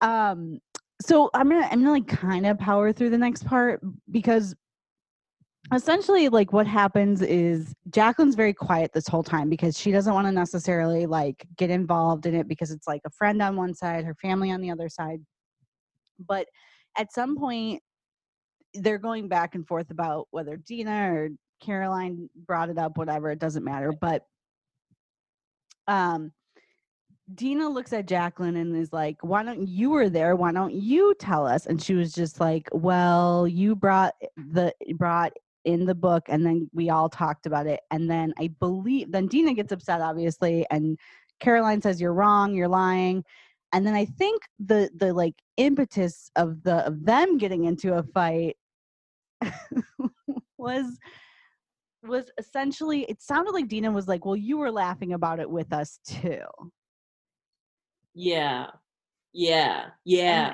[0.00, 0.60] um,
[1.00, 4.54] so I'm gonna I'm gonna like kind of power through the next part because
[5.72, 10.26] essentially like what happens is Jacqueline's very quiet this whole time because she doesn't want
[10.26, 14.04] to necessarily like get involved in it because it's like a friend on one side,
[14.04, 15.20] her family on the other side.
[16.18, 16.46] But
[16.98, 17.82] at some point
[18.74, 21.28] they're going back and forth about whether Dina or
[21.60, 23.92] Caroline brought it up, whatever, it doesn't matter.
[23.92, 24.26] But
[25.86, 26.32] um
[27.34, 30.36] Dina looks at Jacqueline and is like, Why don't you were there?
[30.36, 31.66] Why don't you tell us?
[31.66, 35.32] And she was just like, Well, you brought the brought
[35.64, 37.80] in the book and then we all talked about it.
[37.90, 40.98] And then I believe then Dina gets upset, obviously, and
[41.40, 43.24] Caroline says, You're wrong, you're lying.
[43.72, 48.02] And then I think the the like impetus of the of them getting into a
[48.02, 48.56] fight
[50.58, 50.98] was
[52.02, 55.72] was essentially it sounded like Dina was like, Well, you were laughing about it with
[55.72, 56.42] us too.
[58.14, 58.66] yeah
[59.32, 60.52] yeah yeah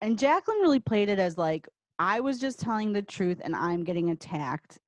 [0.00, 1.68] And Jacqueline really played it as like,
[1.98, 4.78] I was just telling the truth and I'm getting attacked.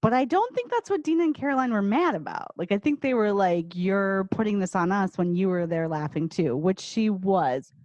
[0.00, 2.52] But I don't think that's what Dina and Caroline were mad about.
[2.56, 5.88] Like, I think they were like, You're putting this on us when you were there
[5.88, 7.72] laughing too, which she was.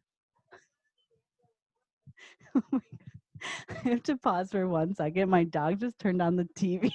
[2.56, 2.80] Oh my.
[3.70, 5.30] I have to pause for one second.
[5.30, 6.92] My dog just turned on the TV.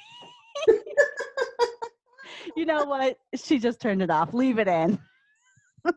[2.57, 3.19] you know what?
[3.35, 4.35] She just turned it off.
[4.35, 4.99] Leave it in.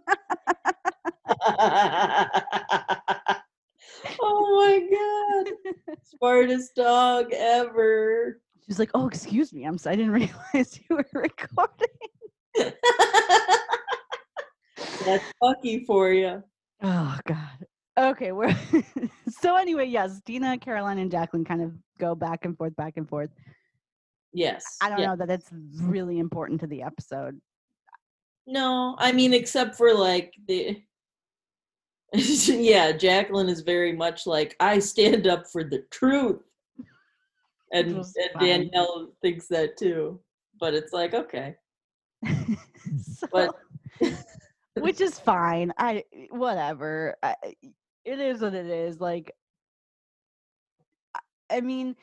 [4.20, 5.54] oh my god
[6.04, 9.64] smartest dog ever She's like, "Oh, excuse me.
[9.64, 9.78] I'm.
[9.78, 11.88] So, I didn't realize you were recording."
[15.06, 16.44] that's lucky for you
[16.82, 17.66] Oh God.
[17.98, 18.56] Okay, we're
[19.42, 19.86] so anyway.
[19.88, 23.30] Yes, Dina, Caroline, and Jacqueline kind of go back and forth, back and forth.
[24.34, 25.08] yes I don't yeah.
[25.08, 25.50] know that it's
[25.82, 27.40] really important to the episode.
[28.46, 30.82] no i mean except for like the
[32.14, 36.42] yeah jacqueline is very much like i stand up for the truth
[37.74, 40.20] and, and danielle thinks that too
[40.60, 41.56] but it's like okay
[43.20, 43.56] So- But-
[44.76, 45.74] which is fine.
[45.80, 47.16] I whatever.
[47.24, 47.34] I,
[48.08, 49.02] it is what it is.
[49.02, 49.34] Like,
[51.50, 51.96] I- mean,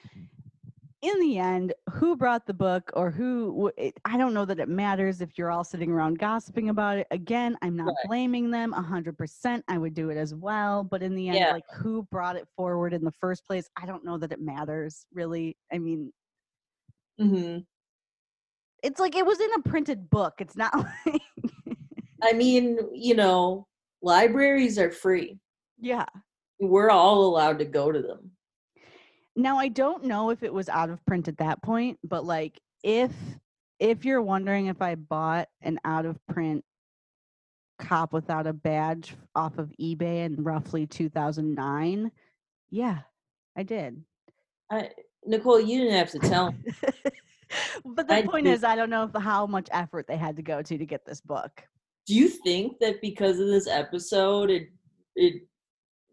[1.01, 3.71] in the end, who brought the book or who?
[3.77, 7.07] It, I don't know that it matters if you're all sitting around gossiping about it.
[7.11, 7.97] Again, I'm not Right.
[8.07, 9.65] blaming them a hundred percent.
[9.69, 10.85] I would do it as well.
[10.85, 11.53] But in the end, Yeah.
[11.53, 13.69] like who brought it forward in the first place?
[13.77, 15.57] I don't know that it matters really.
[15.73, 16.13] I mean,
[17.19, 17.59] hmm
[18.83, 20.35] it's like it was in a printed book.
[20.41, 20.75] It's not
[21.07, 21.23] like
[22.23, 23.67] i mean you know
[24.03, 25.39] libraries are free
[25.85, 26.07] yeah.
[26.61, 28.31] we're all allowed to go to them
[29.37, 32.59] Now I don't know if it was out of print at that point, but like
[32.83, 33.13] if
[33.81, 36.65] if you're wondering if I bought an out of print
[37.81, 42.13] cop without a badge off of eBay in roughly 2009,
[42.71, 42.99] yeah,
[43.57, 44.01] I did.
[44.71, 44.91] I,
[45.27, 46.59] nicole you didn't have to tell me.
[47.85, 50.37] but the I point did- is I don't know if how much effort they had
[50.37, 51.63] to go to to get this book.
[52.07, 54.69] do you think that because of this episode it
[55.17, 55.43] it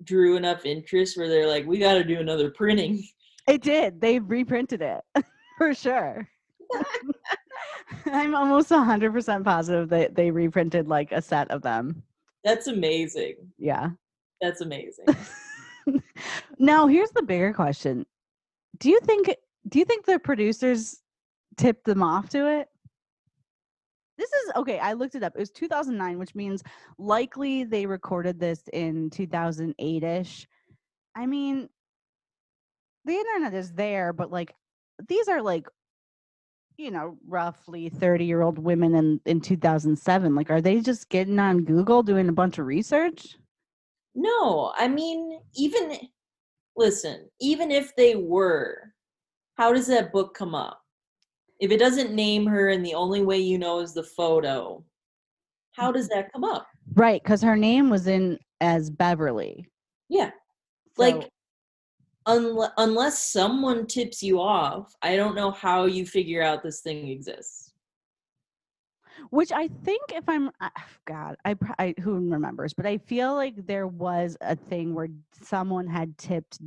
[0.04, 3.04] drew enough interest where they're like we got to do another printing
[3.48, 4.00] It did.
[4.02, 5.02] They reprinted it
[5.58, 6.28] for sure.
[8.06, 12.04] I'm almost 100% positive that they reprinted like a set of them.
[12.44, 13.90] that's amazing Yeah.
[14.42, 15.06] that's amazing
[16.60, 18.06] now, here's the bigger question.
[18.78, 19.36] Do you think
[19.68, 21.02] Do you think the producers
[21.58, 22.68] tipped them off to it?
[24.22, 24.78] This is okay.
[24.78, 25.34] I looked it up.
[25.36, 26.62] It was 2009, which means
[27.00, 30.48] likely they recorded this in 2008 ish.
[31.16, 31.68] I mean,
[33.06, 34.54] the internet is there, but like
[35.08, 35.68] these are like,
[36.78, 40.36] you know, roughly 30 year old women in, in 2007.
[40.36, 43.38] Like, are they just getting on Google doing a bunch of research?
[44.14, 45.98] No, I mean, even
[46.78, 48.94] listen, even if they were,
[49.58, 50.81] how does that book come up?
[51.62, 54.84] If it doesn't name her and the only way you know is the photo,
[55.74, 55.94] how mm.
[55.94, 56.68] does that come up?
[56.96, 59.66] Right, because her name was in as Beverly.
[60.10, 60.32] Yeah.
[60.98, 61.30] So- Like
[62.28, 67.08] unle- unless someone tips you off, I don't know how you figure out this thing
[67.08, 67.74] exists.
[69.30, 70.50] which I think if I'm
[71.06, 75.10] God, I, I who remembers, but I feel like there was a thing where
[75.42, 76.60] someone had tipped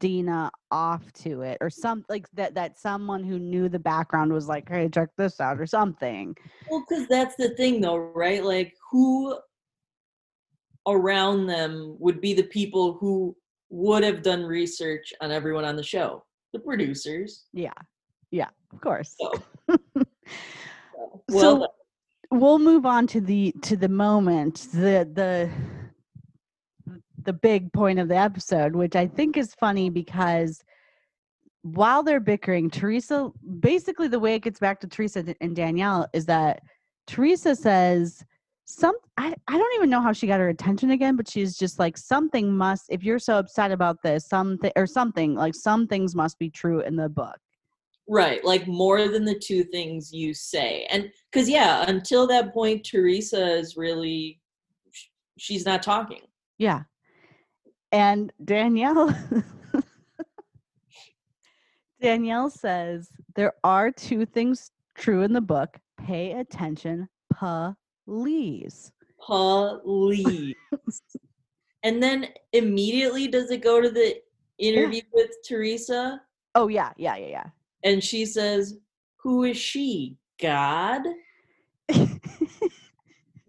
[0.00, 4.48] Dina off to it, or some like that that someone who knew the background was
[4.48, 6.34] like, "Hey, check this out," or something.
[6.68, 8.42] Well, because that's the thing, though, right?
[8.44, 9.38] Like, who
[10.88, 13.36] around them would be the people who
[13.68, 16.24] would have done research on everyone on the show?
[16.52, 17.44] The producers.
[17.52, 17.70] Yeah,
[18.32, 19.14] yeah, of course.
[19.20, 19.32] So,
[21.30, 21.74] So- well,
[22.30, 25.50] we'll move on to the to the moment the the
[27.24, 30.62] the big point of the episode which i think is funny because
[31.62, 36.26] while they're bickering teresa basically the way it gets back to teresa and danielle is
[36.26, 36.62] that
[37.06, 38.24] teresa says
[38.64, 41.78] some I, I don't even know how she got her attention again but she's just
[41.78, 46.14] like something must if you're so upset about this something or something like some things
[46.14, 47.36] must be true in the book
[48.10, 48.44] right.
[48.44, 50.86] Like, more than the two things you say.
[50.90, 54.40] And because, yeah, until that point, Teresa is really,
[55.38, 56.22] she's not talking.
[56.58, 56.82] Yeah.
[57.92, 59.14] And Danielle
[62.00, 65.78] Danielle says there are two things true in the book.
[65.98, 68.92] Pay attention, please.
[69.24, 70.54] Police.
[71.82, 74.16] and then immediately does it go to the
[74.58, 76.22] interview with Teresa?
[76.54, 77.46] Oh yeah, yeah, yeah, yeah.
[77.84, 78.78] And she says,
[79.18, 80.16] Who is she?
[80.40, 81.02] God?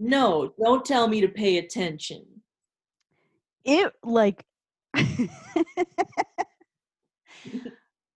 [0.03, 2.25] No, don't tell me to pay attention.
[3.63, 4.43] It like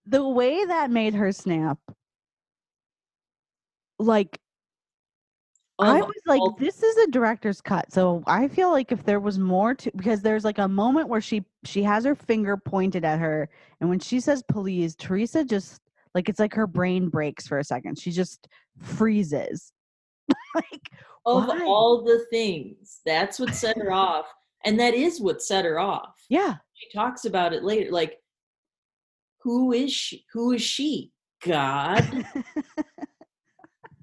[0.05, 1.79] the way that made her snap
[3.99, 4.39] like
[5.77, 7.91] I was like, this is a director's cut.
[7.91, 11.19] So I feel like if there was more to because there's like a moment where
[11.19, 13.49] she she has her finger pointed at her,
[13.81, 15.81] and when she says please, Teresa just
[16.13, 17.99] like it's like her brain breaks for a second.
[17.99, 18.47] She just
[18.79, 19.73] freezes.
[20.55, 20.89] like
[21.25, 21.65] of why?
[21.65, 24.27] all the things, that's what set her off.
[24.65, 26.25] And that is what set her off.
[26.29, 26.55] yeah.
[26.73, 27.91] She talks about it later.
[27.91, 28.19] Like,
[29.41, 30.25] who is she?
[30.33, 31.11] Who is she?
[31.45, 32.25] God?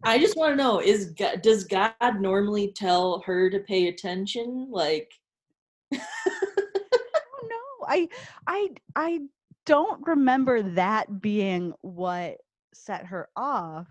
[0.04, 4.68] I just want to know: Is God, does God normally tell her to pay attention?
[4.70, 5.12] Like,
[5.92, 6.00] no.
[7.86, 8.08] I
[8.46, 9.20] I I
[9.66, 12.38] don't remember that being what
[12.72, 13.88] set her off.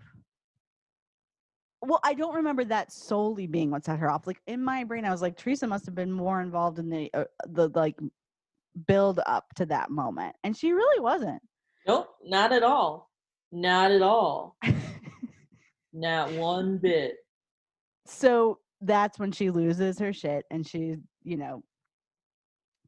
[1.84, 4.26] Well, I don't remember that solely being what set her off.
[4.26, 7.10] Like in my brain, I was like, Teresa must have been more involved in the
[7.12, 7.98] uh, the like
[8.86, 11.42] build up to that moment, and she really wasn't.
[11.86, 13.10] nope, not at all.
[13.50, 14.56] Not at all.
[15.92, 17.16] Not one bit.
[18.06, 21.62] so that's when she loses her shit, and she, you know,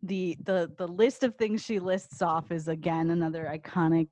[0.02, 4.08] the the the list of things she lists off is again another iconic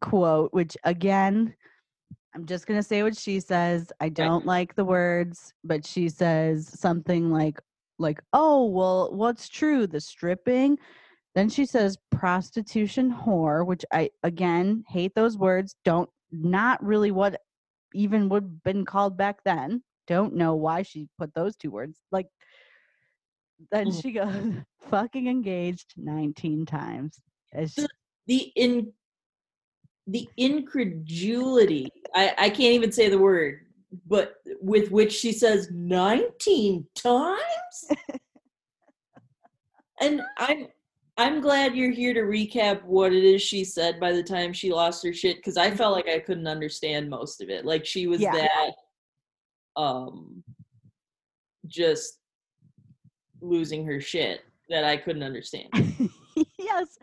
[0.00, 1.54] quote, which again.
[2.34, 3.92] I'm just going to say what she says.
[4.00, 7.60] I don't like the words, but she says something like
[7.98, 9.86] like, "Oh, well, what's true?
[9.86, 10.78] The stripping?"
[11.34, 15.74] Then she says prostitution whore, which I again hate those words.
[15.84, 17.40] Don't not really what
[17.94, 19.82] even would have been called back then.
[20.06, 21.98] Don't know why she put those two words.
[22.12, 22.26] Like
[23.70, 24.02] then Mhm.
[24.02, 24.52] she goes
[24.88, 27.20] fucking engaged 19 times.
[27.52, 27.86] As she,
[28.26, 28.92] the in
[30.06, 33.60] the incredulity I, I can't even say the word
[34.06, 37.38] but with which she says 19 times
[40.00, 40.68] and i'm
[41.18, 44.72] i'm glad you're here to recap what it is she said by the time she
[44.72, 48.06] lost her shit because i felt like i couldn't understand most of it like she
[48.06, 48.32] was Yeah.
[48.32, 50.42] that um
[51.66, 52.18] just
[53.40, 55.68] losing her shit that i couldn't understand
[56.58, 56.98] yes.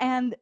[0.00, 0.34] And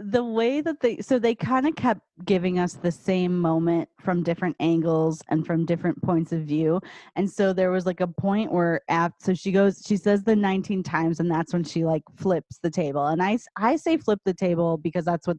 [0.00, 4.24] the way that they so they kind of kept giving us the same moment from
[4.24, 6.80] different angles and from different points of view
[7.14, 10.34] and so there was like a point where after so she goes she says the
[10.34, 14.18] 19 times and that's when she like flips the table and i i say flip
[14.24, 15.36] the table because that's what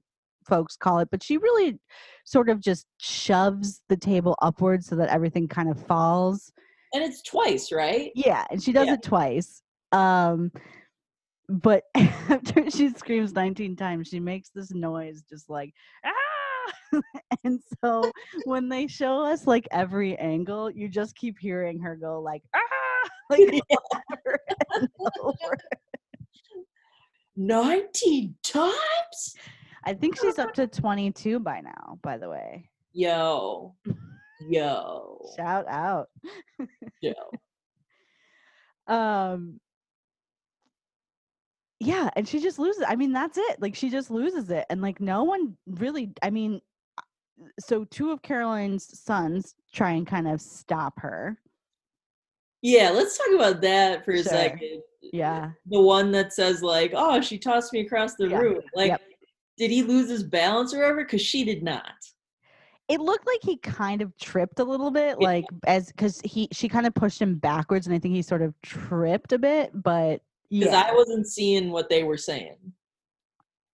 [0.48, 1.80] folks call it, but she really
[2.26, 6.52] sort of just shoves the table upwards so that everything kind of falls.
[6.94, 8.12] And it's twice, right?
[8.16, 8.94] Yeah, and she does Yeah.
[8.94, 9.62] it twice.
[9.92, 10.52] Um
[11.50, 15.74] but after she screams 19 times, she makes this noise just like
[16.06, 16.12] ah
[17.44, 18.12] and so
[18.46, 23.10] when they show us like every angle, you just keep hearing her go like ah
[23.30, 23.62] like
[23.94, 24.40] over
[24.74, 24.90] and
[25.22, 25.58] over.
[27.38, 29.36] 19 times?
[29.84, 32.70] I think she's up to 22 by now, by the way.
[32.94, 33.76] Yo.
[34.50, 35.20] Yo.
[35.36, 36.08] Shout out.
[37.02, 37.14] Yo.
[38.88, 39.60] Um
[41.86, 42.84] yeah, and she just loses.
[42.88, 43.62] I mean, that's it.
[43.62, 44.66] Like she just loses it.
[44.70, 46.62] And like no one really I mean
[46.98, 47.02] uh,
[47.60, 51.38] so two of Caroline's sons try and kind of stop her.
[52.62, 54.24] Yeah, let's talk about that for a Sure.
[54.32, 54.82] second.
[55.14, 55.52] Yeah.
[55.68, 58.40] The one that says like, "Oh, she tossed me across the Yeah.
[58.40, 59.02] room." Like, Yep.
[59.58, 61.04] did he lose his balance or whatever?
[61.04, 61.94] Because she did not.
[62.88, 65.28] It looked like he kind of tripped a little bit, Yeah.
[65.28, 68.42] like as because he she kind of pushed him backwards, and I think he sort
[68.42, 69.72] of tripped a bit.
[69.74, 72.58] But Because yeah, I wasn't seeing what they were saying.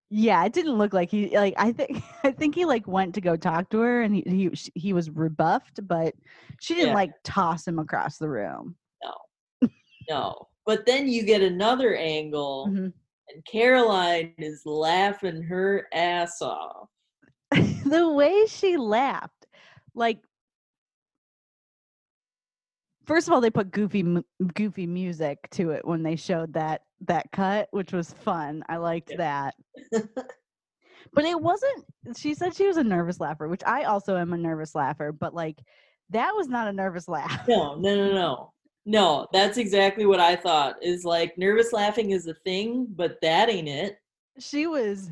[0.09, 1.53] yeah, it didn't look like he like.
[1.57, 4.51] I think I think he like went to go talk to her, and he he
[4.76, 6.13] he was rebuffed, but
[6.59, 6.95] she didn't Yeah.
[6.95, 8.76] like toss him across the room.
[9.03, 9.69] No.
[10.09, 10.47] No.
[10.65, 12.93] but then you get another angle, Mhm.
[13.30, 16.88] and Caroline is laughing her ass off.
[17.86, 19.45] the way she laughed,
[19.95, 20.19] like.
[23.12, 24.05] First of all, they put goofy,
[24.53, 28.64] goofy music to it when they showed that that cut, which was fun.
[28.70, 29.49] I liked Yeah.
[29.51, 29.55] that.
[31.14, 31.86] But it wasn't.
[32.16, 35.12] She said she was a nervous laugher, which I also am a nervous laugher.
[35.12, 35.59] But like,
[36.12, 37.45] that was not a nervous laugh.
[37.49, 38.53] No, no, no, no.
[38.86, 40.76] No, that's exactly what I thought.
[40.82, 43.97] Is like nervous laughing is a thing, but that ain't it.
[44.39, 45.12] She was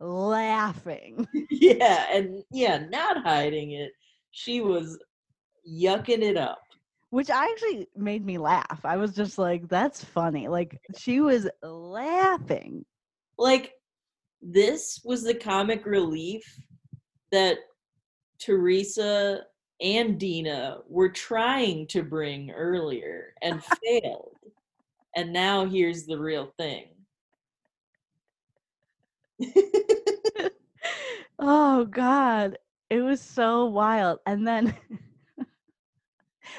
[0.00, 1.26] laughing.
[1.50, 3.92] yeah, and yeah, not hiding it.
[4.32, 4.98] She was
[5.66, 6.58] yucking it up.
[7.10, 8.80] Which actually made me laugh.
[8.84, 10.48] I was just like, that's funny.
[10.48, 12.84] Like she was laughing.
[13.38, 13.72] Like
[14.42, 16.44] this was the comic relief
[17.32, 17.58] that
[18.38, 19.42] Teresa
[19.80, 24.36] and Dina were trying to bring earlier and failed.
[25.16, 26.88] And now here's the real thing.
[31.38, 32.58] Oh God.
[32.90, 34.18] It was so wild.
[34.26, 34.76] And then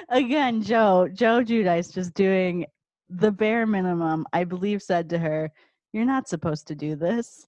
[0.09, 2.65] again, Joe, Joe Giudice just doing
[3.09, 5.51] the bare minimum, I believe said to her,
[5.93, 7.45] You're not supposed to do this.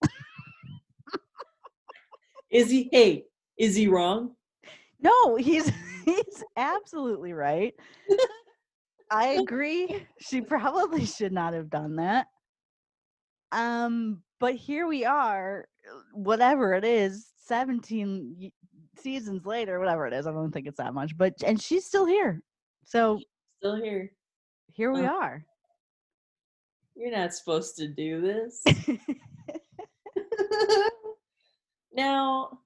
[2.49, 3.23] Is he hey,
[3.57, 4.35] is he wrong?
[4.99, 5.71] No, he's
[6.05, 7.73] he's absolutely right.
[9.09, 10.05] I agree.
[10.19, 12.27] She probably should not have done that.
[13.51, 15.65] Um, but here we are,
[16.13, 18.51] whatever it is, 17 y-
[19.01, 20.27] seasons later, whatever it is.
[20.27, 22.41] I don't think it's that much, but and she's still here.
[22.85, 23.19] So
[23.59, 24.11] Still here.
[24.73, 25.11] here we Uh.
[25.11, 25.45] are.
[26.95, 28.63] You're not supposed to do this.
[31.93, 32.59] now,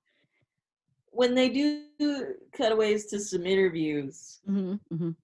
[1.11, 5.15] when they do cutaways to some interviews, Mhm, mhm.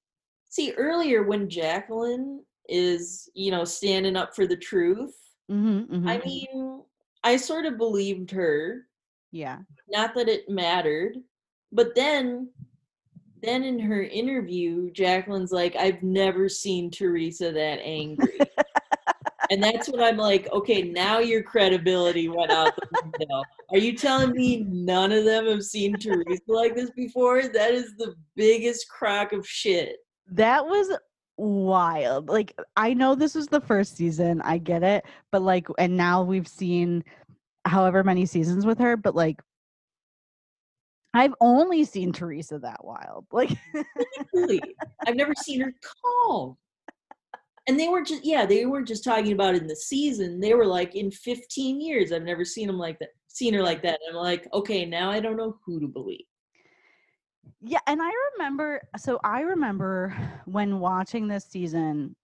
[0.49, 5.15] see earlier when Jacqueline is, you know, standing up for the truth,
[5.49, 6.25] Mhm, mhm, I mhm.
[6.25, 6.83] mean,
[7.23, 8.87] I sort of believed her.
[9.31, 9.59] Yeah.
[9.89, 11.17] Not that it mattered,
[11.71, 12.49] but then
[13.41, 18.39] then in her interview, Jacqueline's like, I've never seen Teresa that angry.
[19.49, 23.43] and that's when I'm like, okay, now your credibility went out the window.
[23.71, 27.41] Are you telling me none of them have seen Teresa like this before?
[27.47, 29.97] That is the biggest crock of shit.
[30.27, 30.95] That was
[31.37, 32.29] wild.
[32.29, 36.21] Like I know this was the first season, I get it, but like and now
[36.21, 37.03] we've seen
[37.65, 39.41] however many seasons with her, but like
[41.13, 43.25] I've only seen Teresa that wild.
[43.31, 43.51] Like
[44.33, 44.61] Really.
[45.05, 45.73] I've never seen her
[46.23, 46.57] calm.
[47.67, 50.39] And they were just yeah, they weren't just talking about it in the season.
[50.39, 53.83] They were like in 15 years, I've never seen them like that, seen her like
[53.83, 53.99] that.
[54.05, 56.25] And I'm like, okay, now I don't know who to believe.
[57.61, 62.15] Yeah, and I remember so I remember when watching this season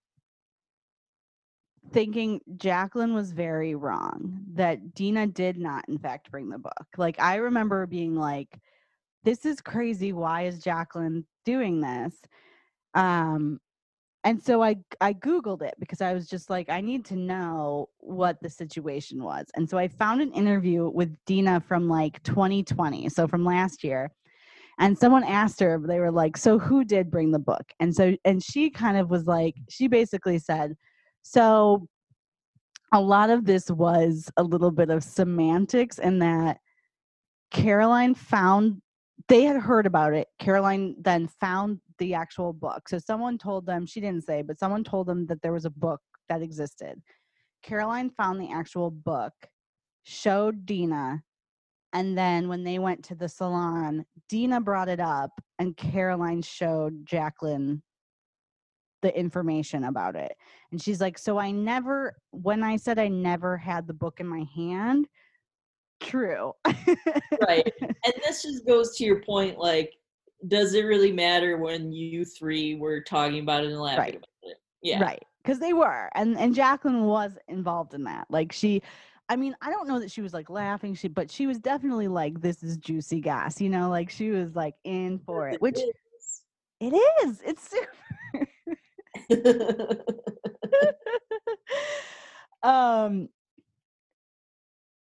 [1.91, 6.88] thinking Jacqueline was very wrong that Dina did not in fact bring the book.
[6.97, 8.59] Like I remember being like
[9.23, 12.13] this is crazy why is Jacqueline doing this?
[12.93, 13.59] Um
[14.23, 17.89] and so I I googled it because I was just like I need to know
[17.99, 19.45] what the situation was.
[19.55, 24.11] And so I found an interview with Dina from like 2020, so from last year
[24.79, 28.15] and someone asked her they were like so who did bring the book and so
[28.25, 30.75] and she kind of was like she basically said
[31.24, 31.88] so
[32.93, 36.57] a lot of this was a little bit of semantics in that
[37.51, 38.82] Caroline found
[39.28, 40.28] they had heard about it.
[40.39, 42.88] Caroline then found the actual book.
[42.88, 45.70] So someone told them, she didn't say, but someone told them that there was a
[45.70, 45.99] book
[46.30, 47.01] that existed.
[47.63, 49.34] Caroline found the actual book,
[50.03, 51.24] showed Dina,
[51.93, 57.05] and then when they went to the salon, Dina brought it up and Caroline showed
[57.05, 57.82] Jacqueline
[59.07, 60.35] the information about it.
[60.71, 64.27] And she's like, So I never, when I said I never had the book in
[64.27, 65.07] my hand,
[66.01, 66.51] true.
[67.47, 67.71] right.
[67.81, 69.93] And this just goes to your point like,
[70.49, 74.15] does it really matter when you three were talking about it and laughing Right.
[74.15, 74.57] about it?
[74.81, 75.01] Yeah.
[75.01, 75.23] Right.
[75.41, 76.09] Because they were.
[76.13, 78.27] And and Jacqueline was involved in that.
[78.29, 78.81] Like she
[79.29, 82.09] I mean, I don't know that she was like laughing, she but she was definitely
[82.09, 85.61] like, This is juicy gas, you know, like she was like in for it.
[85.61, 85.79] Which
[86.79, 86.93] it
[87.23, 87.41] is.
[87.45, 87.87] It's super
[92.63, 93.30] um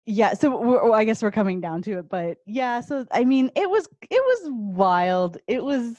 [0.07, 3.24] yeah so we're, well, i guess we're coming down to it but yeah so i
[3.24, 5.97] mean it was it was wild it was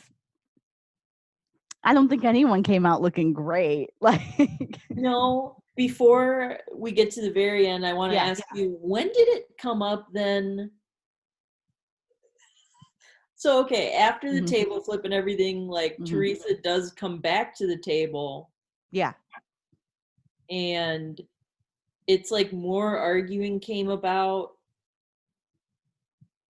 [1.84, 7.32] i don't think anyone came out looking great like no, before we get to the
[7.32, 10.72] very end, I want to Yeah, ask you when did it come up then?
[13.38, 14.48] So, okay, after the Mhm.
[14.48, 16.08] table flip and everything, like Mhm.
[16.08, 18.52] Teresa does come back to the table
[18.92, 19.14] yeah
[20.50, 21.22] and
[22.08, 24.54] it's like more arguing came about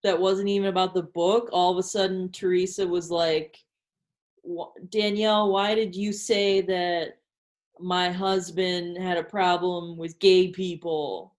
[0.04, 1.50] that wasn't even about the book.
[1.52, 3.66] All of a sudden, Teresa was like,
[4.90, 7.18] Danielle, why did you say that
[7.80, 11.34] my husband had a problem with gay people?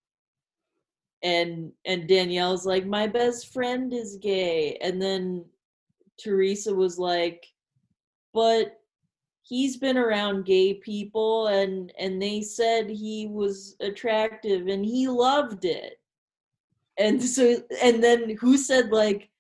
[1.23, 4.79] And and Danielle's like, my best friend is gay.
[4.81, 5.45] And then
[6.23, 7.47] Teresa was like,
[8.33, 8.81] but
[9.43, 15.65] he's been around gay people and and they said he was attractive and he loved
[15.65, 16.01] it.
[16.99, 19.31] And so and then who said like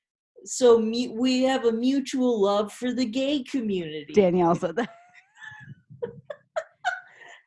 [0.44, 4.12] so me, we have a mutual love for the gay community.
[4.14, 4.88] danielle said that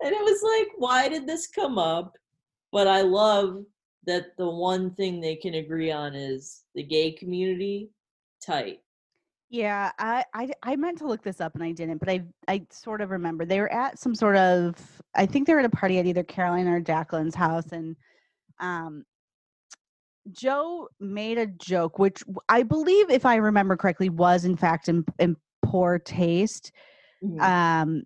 [0.03, 2.17] And it was like, why did this come up?
[2.71, 3.63] But I love
[4.06, 7.89] that the one thing they can agree on is the gay community
[8.45, 8.80] tight.
[9.49, 12.66] yeah I, I i meant to look this up and i didn't but i i
[12.72, 14.76] sort of remember they were at some sort of
[15.16, 17.95] i think they were at a party at either caroline or jacqueline's house and
[18.60, 19.04] um
[20.32, 25.04] Joe made a joke, which I believe, if I remember correctly, was in fact in,
[25.18, 26.72] in poor taste.
[27.24, 27.41] Mhm.
[27.41, 28.04] Um,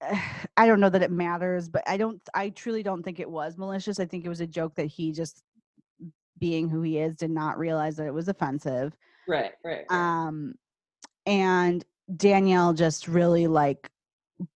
[0.56, 2.20] I don't know that it matters, but I don't.
[2.34, 4.00] I truly don't think it was malicious.
[4.00, 5.42] I think it was a joke that he just,
[6.38, 8.96] being who he is, did not realize that it was offensive.
[9.28, 9.84] right, right.
[9.90, 10.26] right.
[10.26, 10.54] Um,
[11.26, 11.84] and
[12.16, 13.90] Danielle just really like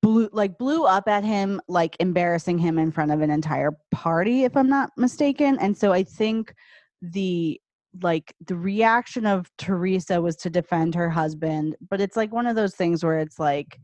[0.01, 4.45] blew like blew up at him like embarrassing him in front of an entire party
[4.45, 6.55] if i'm not mistaken and so i think
[7.03, 7.61] the
[8.03, 12.57] like the reaction of teresa was to defend her husband but it's like one of
[12.57, 13.79] those things where it's like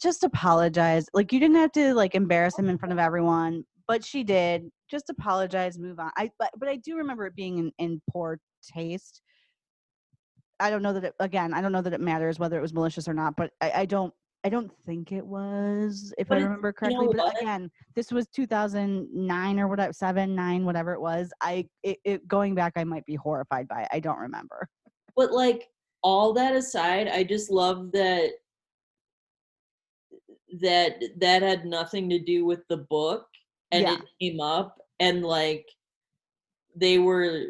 [0.00, 4.04] just apologize like you didn't have to like embarrass him in front of everyone but
[4.04, 7.72] she did just apologize move on i but, but i do remember it being in,
[7.78, 9.22] in poor taste
[10.60, 12.74] i don't know that it again i don't know that it matters whether it was
[12.74, 14.12] malicious or not but i, I don't
[14.46, 17.06] I don't think it was, if But I remember you correctly.
[17.06, 21.32] know but again, this was 2009 or whatever, seven, nine, whatever it was.
[21.40, 23.88] I, it, it, going back, I might be horrified by it.
[23.90, 24.68] I don't remember.
[25.16, 25.68] but like
[26.02, 28.32] all that aside, I just love that
[30.60, 33.26] that that had nothing to do with the book
[33.72, 33.94] and Yeah.
[33.94, 35.66] it came up and like
[36.76, 37.44] they were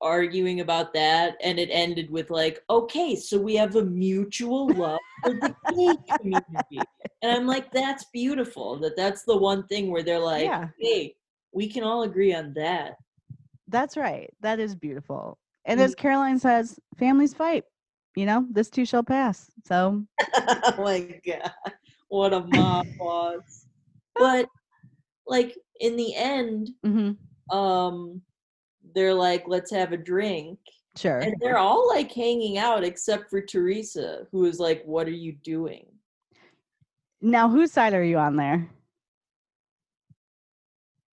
[0.00, 5.00] arguing about that and it ended with like okay so we have a mutual love
[5.22, 6.88] for the gay community
[7.22, 10.68] and i'm like that's beautiful that that's the one thing where they're like Yeah.
[10.80, 11.14] hey
[11.52, 12.96] we can all agree on that
[13.68, 14.28] That's right.
[14.40, 15.38] That is beautiful.
[15.64, 15.84] And Mm.
[15.84, 17.64] as Caroline says, families fight.
[18.16, 19.50] You know, this too shall pass.
[19.64, 20.04] So,
[20.36, 21.52] oh my god
[22.12, 23.66] what a mom was
[24.16, 24.46] but
[25.26, 27.16] like in the end mhm,
[27.50, 28.20] um
[28.94, 30.58] they're like let's have a drink
[30.94, 31.20] sure.
[31.20, 35.32] and they're all like hanging out except for teresa who is like what are you
[35.42, 35.86] doing
[37.22, 38.68] Now, whose side are you on there?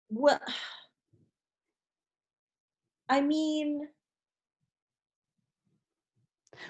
[0.10, 0.40] well
[3.10, 3.86] i mean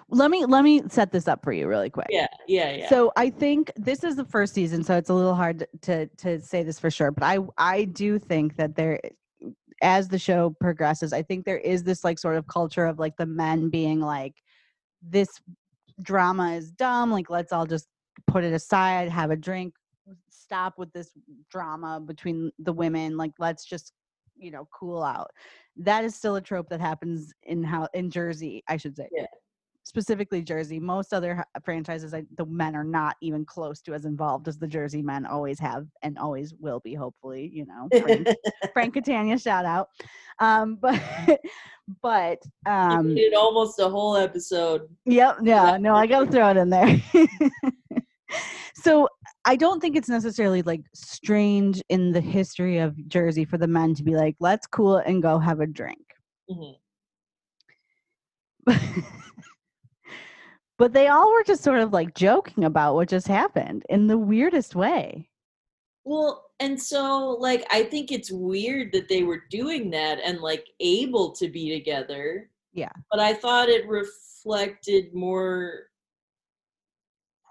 [0.09, 2.07] Let me let me set this up for you really quick.
[2.09, 5.35] yeah yeah yeah So I think this is the first season, so it's a little
[5.35, 7.11] hard to to say this for sure.
[7.11, 8.99] But I I do think that there,
[9.81, 13.17] as the show progresses, I think there is this like sort of culture of like
[13.17, 14.35] the men being like,
[15.01, 15.29] this
[16.01, 17.11] drama is dumb.
[17.11, 17.87] Like let's all just
[18.27, 19.73] put it aside, have a drink,
[20.29, 21.11] stop with this
[21.49, 23.17] drama between the women.
[23.17, 23.93] Like let's just
[24.37, 25.31] you know, cool out.
[25.77, 29.07] That is still a trope that happens in how in Jersey, I should say.
[29.11, 29.25] Yeah.
[29.85, 30.79] Specifically Jersey.
[30.79, 34.67] Most other franchises, I, the men are not even close to as involved as the
[34.67, 36.95] Jersey men always have and always will be.
[36.95, 38.27] Hopefully, you know, Frank,
[38.73, 39.89] Frank Catania, shout out.
[40.39, 40.99] Um, but
[42.01, 44.89] but um, you did almost a whole episode.
[45.05, 45.37] Yep.
[45.43, 45.77] Yeah.
[45.77, 46.99] No, I got to throw it in there.
[48.73, 49.07] so
[49.45, 53.93] I don't think it's necessarily like strange in the history of Jersey for the men
[53.93, 55.99] to be like, let's cool it and go have a drink.
[56.49, 56.75] Mhm.
[60.77, 64.17] But they all were just sort of like joking about what just happened in the
[64.17, 65.29] weirdest way.
[66.03, 70.65] Well, and so like I think it's weird that they were doing that and like
[70.79, 72.49] able to be together.
[72.73, 72.91] Yeah.
[73.11, 75.87] But I thought it reflected more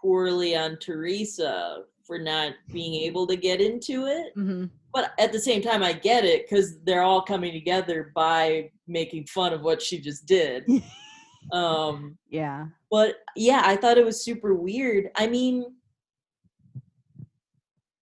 [0.01, 4.37] poorly on Teresa for not being able to get into it.
[4.37, 4.67] Mm-hmm.
[4.93, 9.27] But at the same time, I get it because they're all coming together by making
[9.27, 10.65] fun of what she just did.
[11.53, 12.67] um, Yeah.
[12.91, 15.11] but yeah, I thought it was super weird.
[15.17, 15.65] I mean,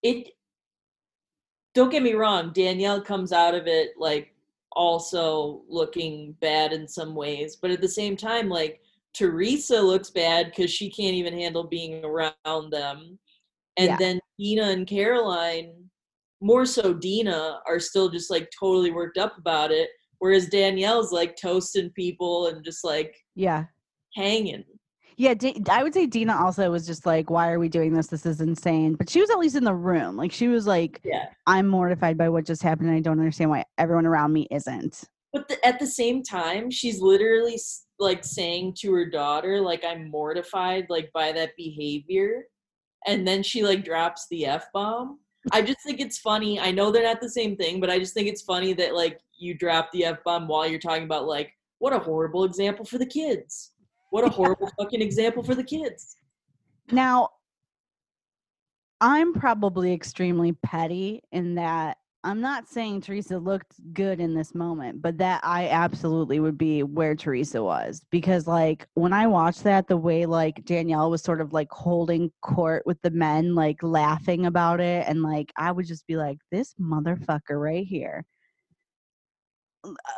[0.03, 0.29] it.
[1.75, 2.53] Don't get me wrong.
[2.53, 4.35] Danielle comes out of it like
[4.73, 8.81] also looking bad in some ways, but at the same time, like
[9.15, 13.19] Teresa looks bad because she can't even handle being around them,
[13.77, 13.97] and Yeah.
[13.97, 15.73] then Dina and Caroline,
[16.41, 19.91] more so Dina, are still just like totally worked up about it.
[20.23, 23.65] Whereas Danielle's like toasting people and just like Yeah.
[24.15, 24.63] hanging.
[25.17, 28.07] Yeah, D- I would say Dina also was just like, "Why are we doing this?
[28.07, 30.17] This is insane." But she was at least in the room.
[30.17, 31.27] Like she was like, Yeah.
[31.49, 32.89] "I'm mortified by what just happened.
[32.89, 35.03] and I don't understand why everyone around me isn't."
[35.33, 37.59] But the, at the same time, she's literally
[37.99, 42.47] like saying to her daughter, like, I'm mortified, like, by that behavior.
[43.09, 45.19] And then she like drops the F bomb.
[45.51, 46.61] I just think it's funny.
[46.61, 49.19] I know they're not the same thing, but I just think it's funny that like
[49.43, 52.99] you drop the F bomb while you're talking about like, what a horrible example for
[52.99, 53.73] the kids.
[54.11, 56.17] What a horrible fucking example for the kids.
[56.91, 57.31] Now,
[59.01, 65.03] I'm probably extremely petty in that I'm not saying Teresa looked good in this moment,
[65.03, 69.89] but that I absolutely would be where Teresa was because, like, when I watched that,
[69.89, 74.47] the way like Danielle was sort of like holding court with the men, like laughing
[74.47, 78.25] about it, and like I would just be like, this motherfucker right here.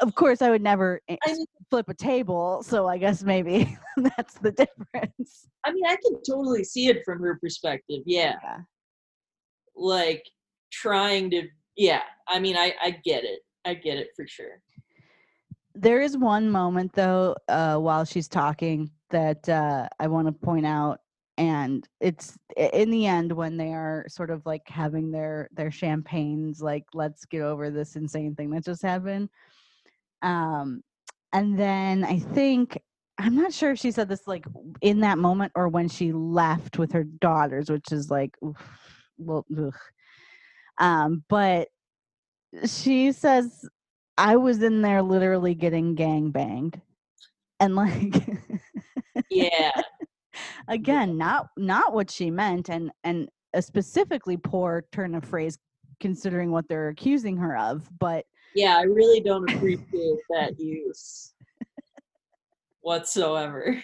[0.01, 3.77] Of course, I would never eh, I mean, flip a table, so I guess maybe
[3.97, 5.49] that's the difference.
[5.65, 8.03] I mean, I can totally see it from her perspective.
[8.07, 8.35] Yeah.
[8.43, 8.59] Yeah.
[9.77, 10.25] Like
[10.73, 12.03] trying to, yeah.
[12.29, 13.41] I mean, I, I get it.
[13.65, 14.61] I get it for sure.
[15.75, 20.67] There is one moment though, uh, while she's talking that uh, I want to point
[20.67, 21.01] out,
[21.37, 26.63] and it's in the end when they are sort of like having their their champagnes,
[26.63, 29.29] like let's get over this insane thing that just happened.
[30.25, 30.83] Um,
[31.33, 32.81] and then I think
[33.19, 34.47] I'm not sure if she said this like
[34.81, 38.57] in that moment or when she left with her daughters, which is like, oof,
[39.19, 39.75] well, ugh.
[40.79, 41.69] um, but
[42.67, 43.69] she says
[44.17, 46.81] I was in there literally getting gang banged.
[47.61, 48.15] And like
[49.31, 49.73] Yeah.
[50.69, 55.59] again, not not what she meant and and a specifically poor turn of phrase
[56.01, 58.77] considering what they're accusing her of, but Yeah.
[58.77, 61.33] I really don't appreciate that use
[62.81, 63.83] whatsoever.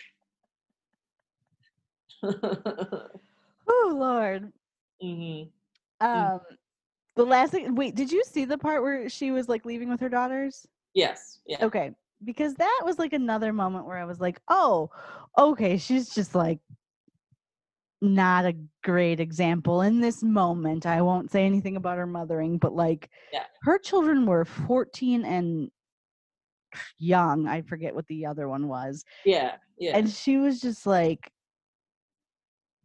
[2.23, 3.09] oh
[3.69, 4.53] lord.
[5.01, 5.43] hmm
[6.01, 6.41] Um
[7.17, 10.01] the last thing wait, did you see the part where she was like leaving with
[10.01, 10.67] her daughters?
[10.95, 11.41] Yes.
[11.47, 11.65] Yeah.
[11.65, 11.93] Okay.
[12.25, 14.91] Because that was like another moment where I was like, oh,
[15.39, 16.59] okay, she's just like
[18.01, 20.87] not a great example in this moment.
[20.87, 23.45] I won't say anything about her mothering, but like Yeah.
[23.63, 25.71] her children were 14 and
[26.99, 27.47] young.
[27.47, 29.05] I forget what the other one was.
[29.25, 29.57] Yeah.
[29.79, 29.97] Yeah.
[29.97, 31.31] And she was just like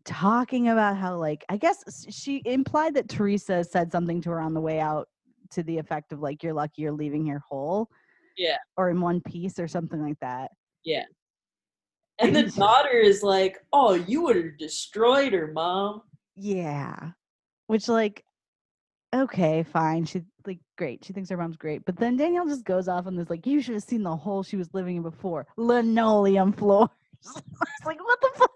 [0.05, 4.53] talking about how like I guess she implied that Teresa said something to her on
[4.53, 5.07] the way out
[5.51, 7.89] to the effect of like you're lucky you're leaving here whole
[8.37, 8.57] yeah.
[8.77, 10.51] or in one piece or something like that.
[10.83, 11.05] Yeah.
[12.19, 16.01] And the daughter is like, "Oh, you would have destroyed her, mom."
[16.35, 17.11] Yeah.
[17.67, 18.23] Which like
[19.13, 20.05] okay, fine.
[20.05, 21.03] She like great.
[21.03, 21.85] She thinks her mom's great.
[21.85, 24.43] But then Danielle just goes off on this like you should have seen the hole
[24.43, 25.47] she was living in before.
[25.57, 26.89] Linoleum floors.
[27.23, 28.51] it's like what the fuck?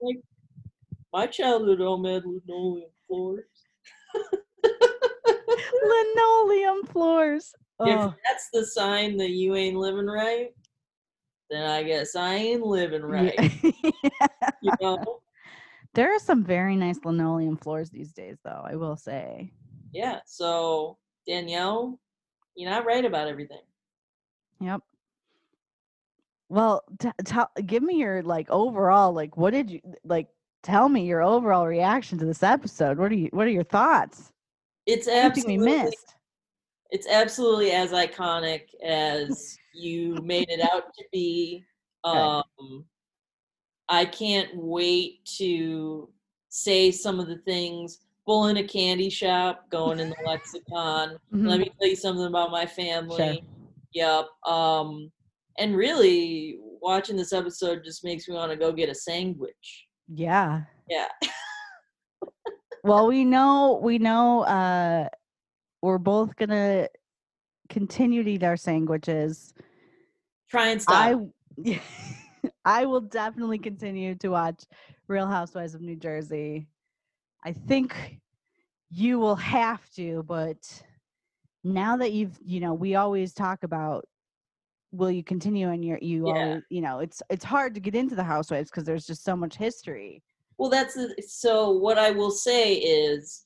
[0.00, 0.18] Like,
[1.12, 3.44] My childhood home had linoleum floors.
[5.84, 7.54] Linoleum floors.
[7.80, 10.48] If Oh, that's the sign that you ain't living right,
[11.50, 13.34] then I guess I ain't living right.
[13.62, 13.70] yeah.
[14.62, 15.20] You know?
[15.94, 19.52] There are some very nice linoleum floors these days though, I will say.
[19.92, 20.20] Yeah.
[20.26, 21.98] So Danielle,
[22.54, 23.60] you're not right about everything.
[24.60, 24.80] Yep.
[26.48, 30.28] Well, t- tell give me your like overall like what did you like
[30.62, 32.98] tell me your overall reaction to this episode.
[32.98, 34.32] What are you what are your thoughts?
[34.86, 36.14] It's we absolutely missed?
[36.90, 41.64] It's absolutely as iconic as you made it out to be.
[42.04, 42.84] Um,
[43.88, 46.08] I can't wait to
[46.48, 47.98] say some of the things.
[48.24, 51.18] Bull in a candy shop, going in the lexicon.
[51.34, 51.48] Mhm.
[51.48, 53.16] Let me tell you something about my family.
[53.16, 53.36] Sure.
[53.94, 54.26] Yep.
[54.46, 55.10] Um,
[55.58, 59.86] and really, watching this episode just makes me want to go get a sandwich.
[60.14, 60.62] Yeah.
[60.88, 61.08] Yeah.
[62.84, 65.08] Well, we know we know uh
[65.82, 66.88] we're both gonna
[67.68, 69.52] continue to eat our sandwiches.
[70.50, 71.20] Try and stop.
[71.56, 71.80] I
[72.64, 74.64] I will definitely continue to watch
[75.06, 76.68] Real Housewives of New Jersey.
[77.44, 78.20] I think
[78.90, 80.82] you will have to, but
[81.64, 84.06] now that you've, you know, we always talk about
[84.90, 86.32] will you continue and you're you Yeah.
[86.34, 89.36] always, you know, it's it's hard to get into the housewives because there's just so
[89.36, 90.22] much history.
[90.56, 90.98] Well, that's
[91.28, 91.70] so.
[91.70, 93.44] What I will say is,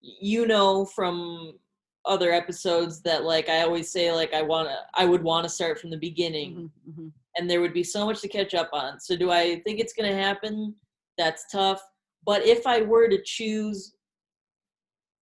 [0.00, 1.58] you know, from
[2.04, 5.50] other episodes that like I always say, like I want to, I would want to
[5.50, 7.12] start from the beginning, Mhm, mhm.
[7.36, 9.00] and there would be so much to catch up on.
[9.00, 10.74] So, do I think it's going to happen?
[11.18, 11.82] That's tough.
[12.24, 13.94] But if I were to choose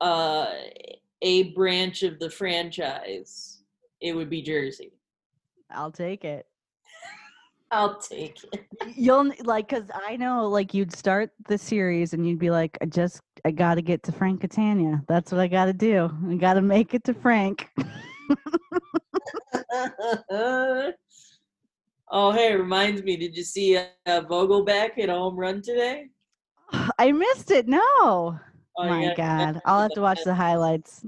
[0.02, 0.52] uh,
[1.22, 3.64] a branch of the franchise,
[4.02, 4.92] it would be Jersey.
[5.72, 6.46] I'll take it.
[7.76, 8.66] I'll take it.
[8.96, 12.86] You'll like because I know like you'd start the series and you'd be like, I
[12.86, 15.04] just I gotta get to Frank Catania.
[15.10, 16.10] That's what I gotta do.
[16.30, 17.68] I gotta make it to Frank.
[20.32, 20.94] oh,
[22.32, 23.18] hey, it reminds me.
[23.18, 26.06] Did you see uh, Vogelbach hit a home run today?
[26.98, 27.68] I missed it.
[27.68, 27.82] No.
[27.92, 28.40] Oh,
[28.78, 29.62] My gotta- God.
[29.66, 31.06] I'll have to watch the highlights.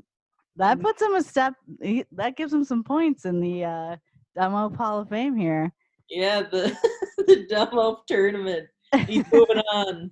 [0.58, 0.82] That Mhm.
[0.82, 3.96] puts him a step he- that gives him some points in the uh
[4.36, 5.72] Demo Hall of Fame here.
[6.10, 6.76] Yeah, the
[7.28, 8.68] the dumb up tournament.
[9.08, 10.12] He's moving on.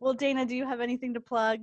[0.00, 1.60] Well, Dana, do you have anything to plug?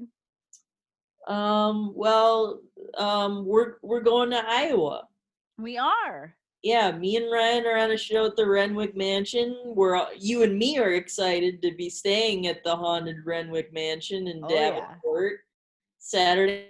[1.28, 2.62] Um, well,
[2.98, 5.08] um, we're we're going to Iowa.
[5.58, 6.36] We are.
[6.62, 9.56] Yeah, me and Ryan are on a show at the Renwick Mansion.
[9.66, 14.44] We're you and me are excited to be staying at the haunted Renwick Mansion in
[14.44, 14.72] Oh, yeah.
[14.72, 15.40] Davenport
[16.00, 16.66] Saturday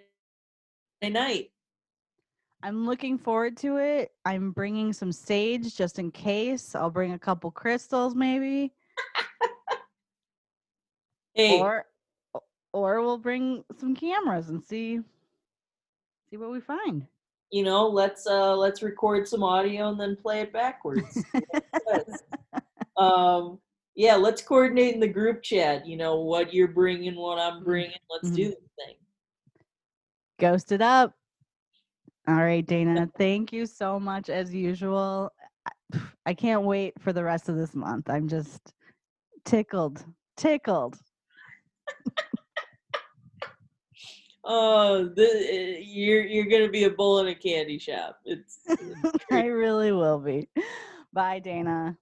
[1.02, 1.52] night.
[2.62, 4.12] I'm looking forward to it.
[4.26, 6.76] I'm bringing some sage just in case.
[6.76, 8.74] I'll bring a couple crystals maybe.
[11.36, 11.86] Hey, Or
[12.74, 15.00] or we'll bring some cameras and see
[16.30, 17.08] see what we find.
[17.52, 21.24] you know, let's uh let's record some audio and then play it backwards.
[22.98, 23.60] Um,
[23.96, 25.88] yeah, let's coordinate in the group chat.
[25.88, 27.96] You know what you're bringing, what I'm bringing.
[28.10, 28.50] Let's do Mhm.
[28.50, 28.96] the thing.
[30.38, 31.16] Ghost it up.
[32.30, 33.10] All right, Dana.
[33.18, 35.32] Thank you so much as usual.
[36.28, 38.08] I- can't wait for the rest of this month.
[38.08, 38.72] I'm just
[39.46, 40.06] tickled.
[40.38, 41.00] Tickled.
[44.44, 48.20] Oh, the, uh, you're you're gonna be a bull in a candy shop.
[48.26, 48.60] It's
[49.32, 50.48] I really will be.
[51.12, 51.98] Bye, Dana.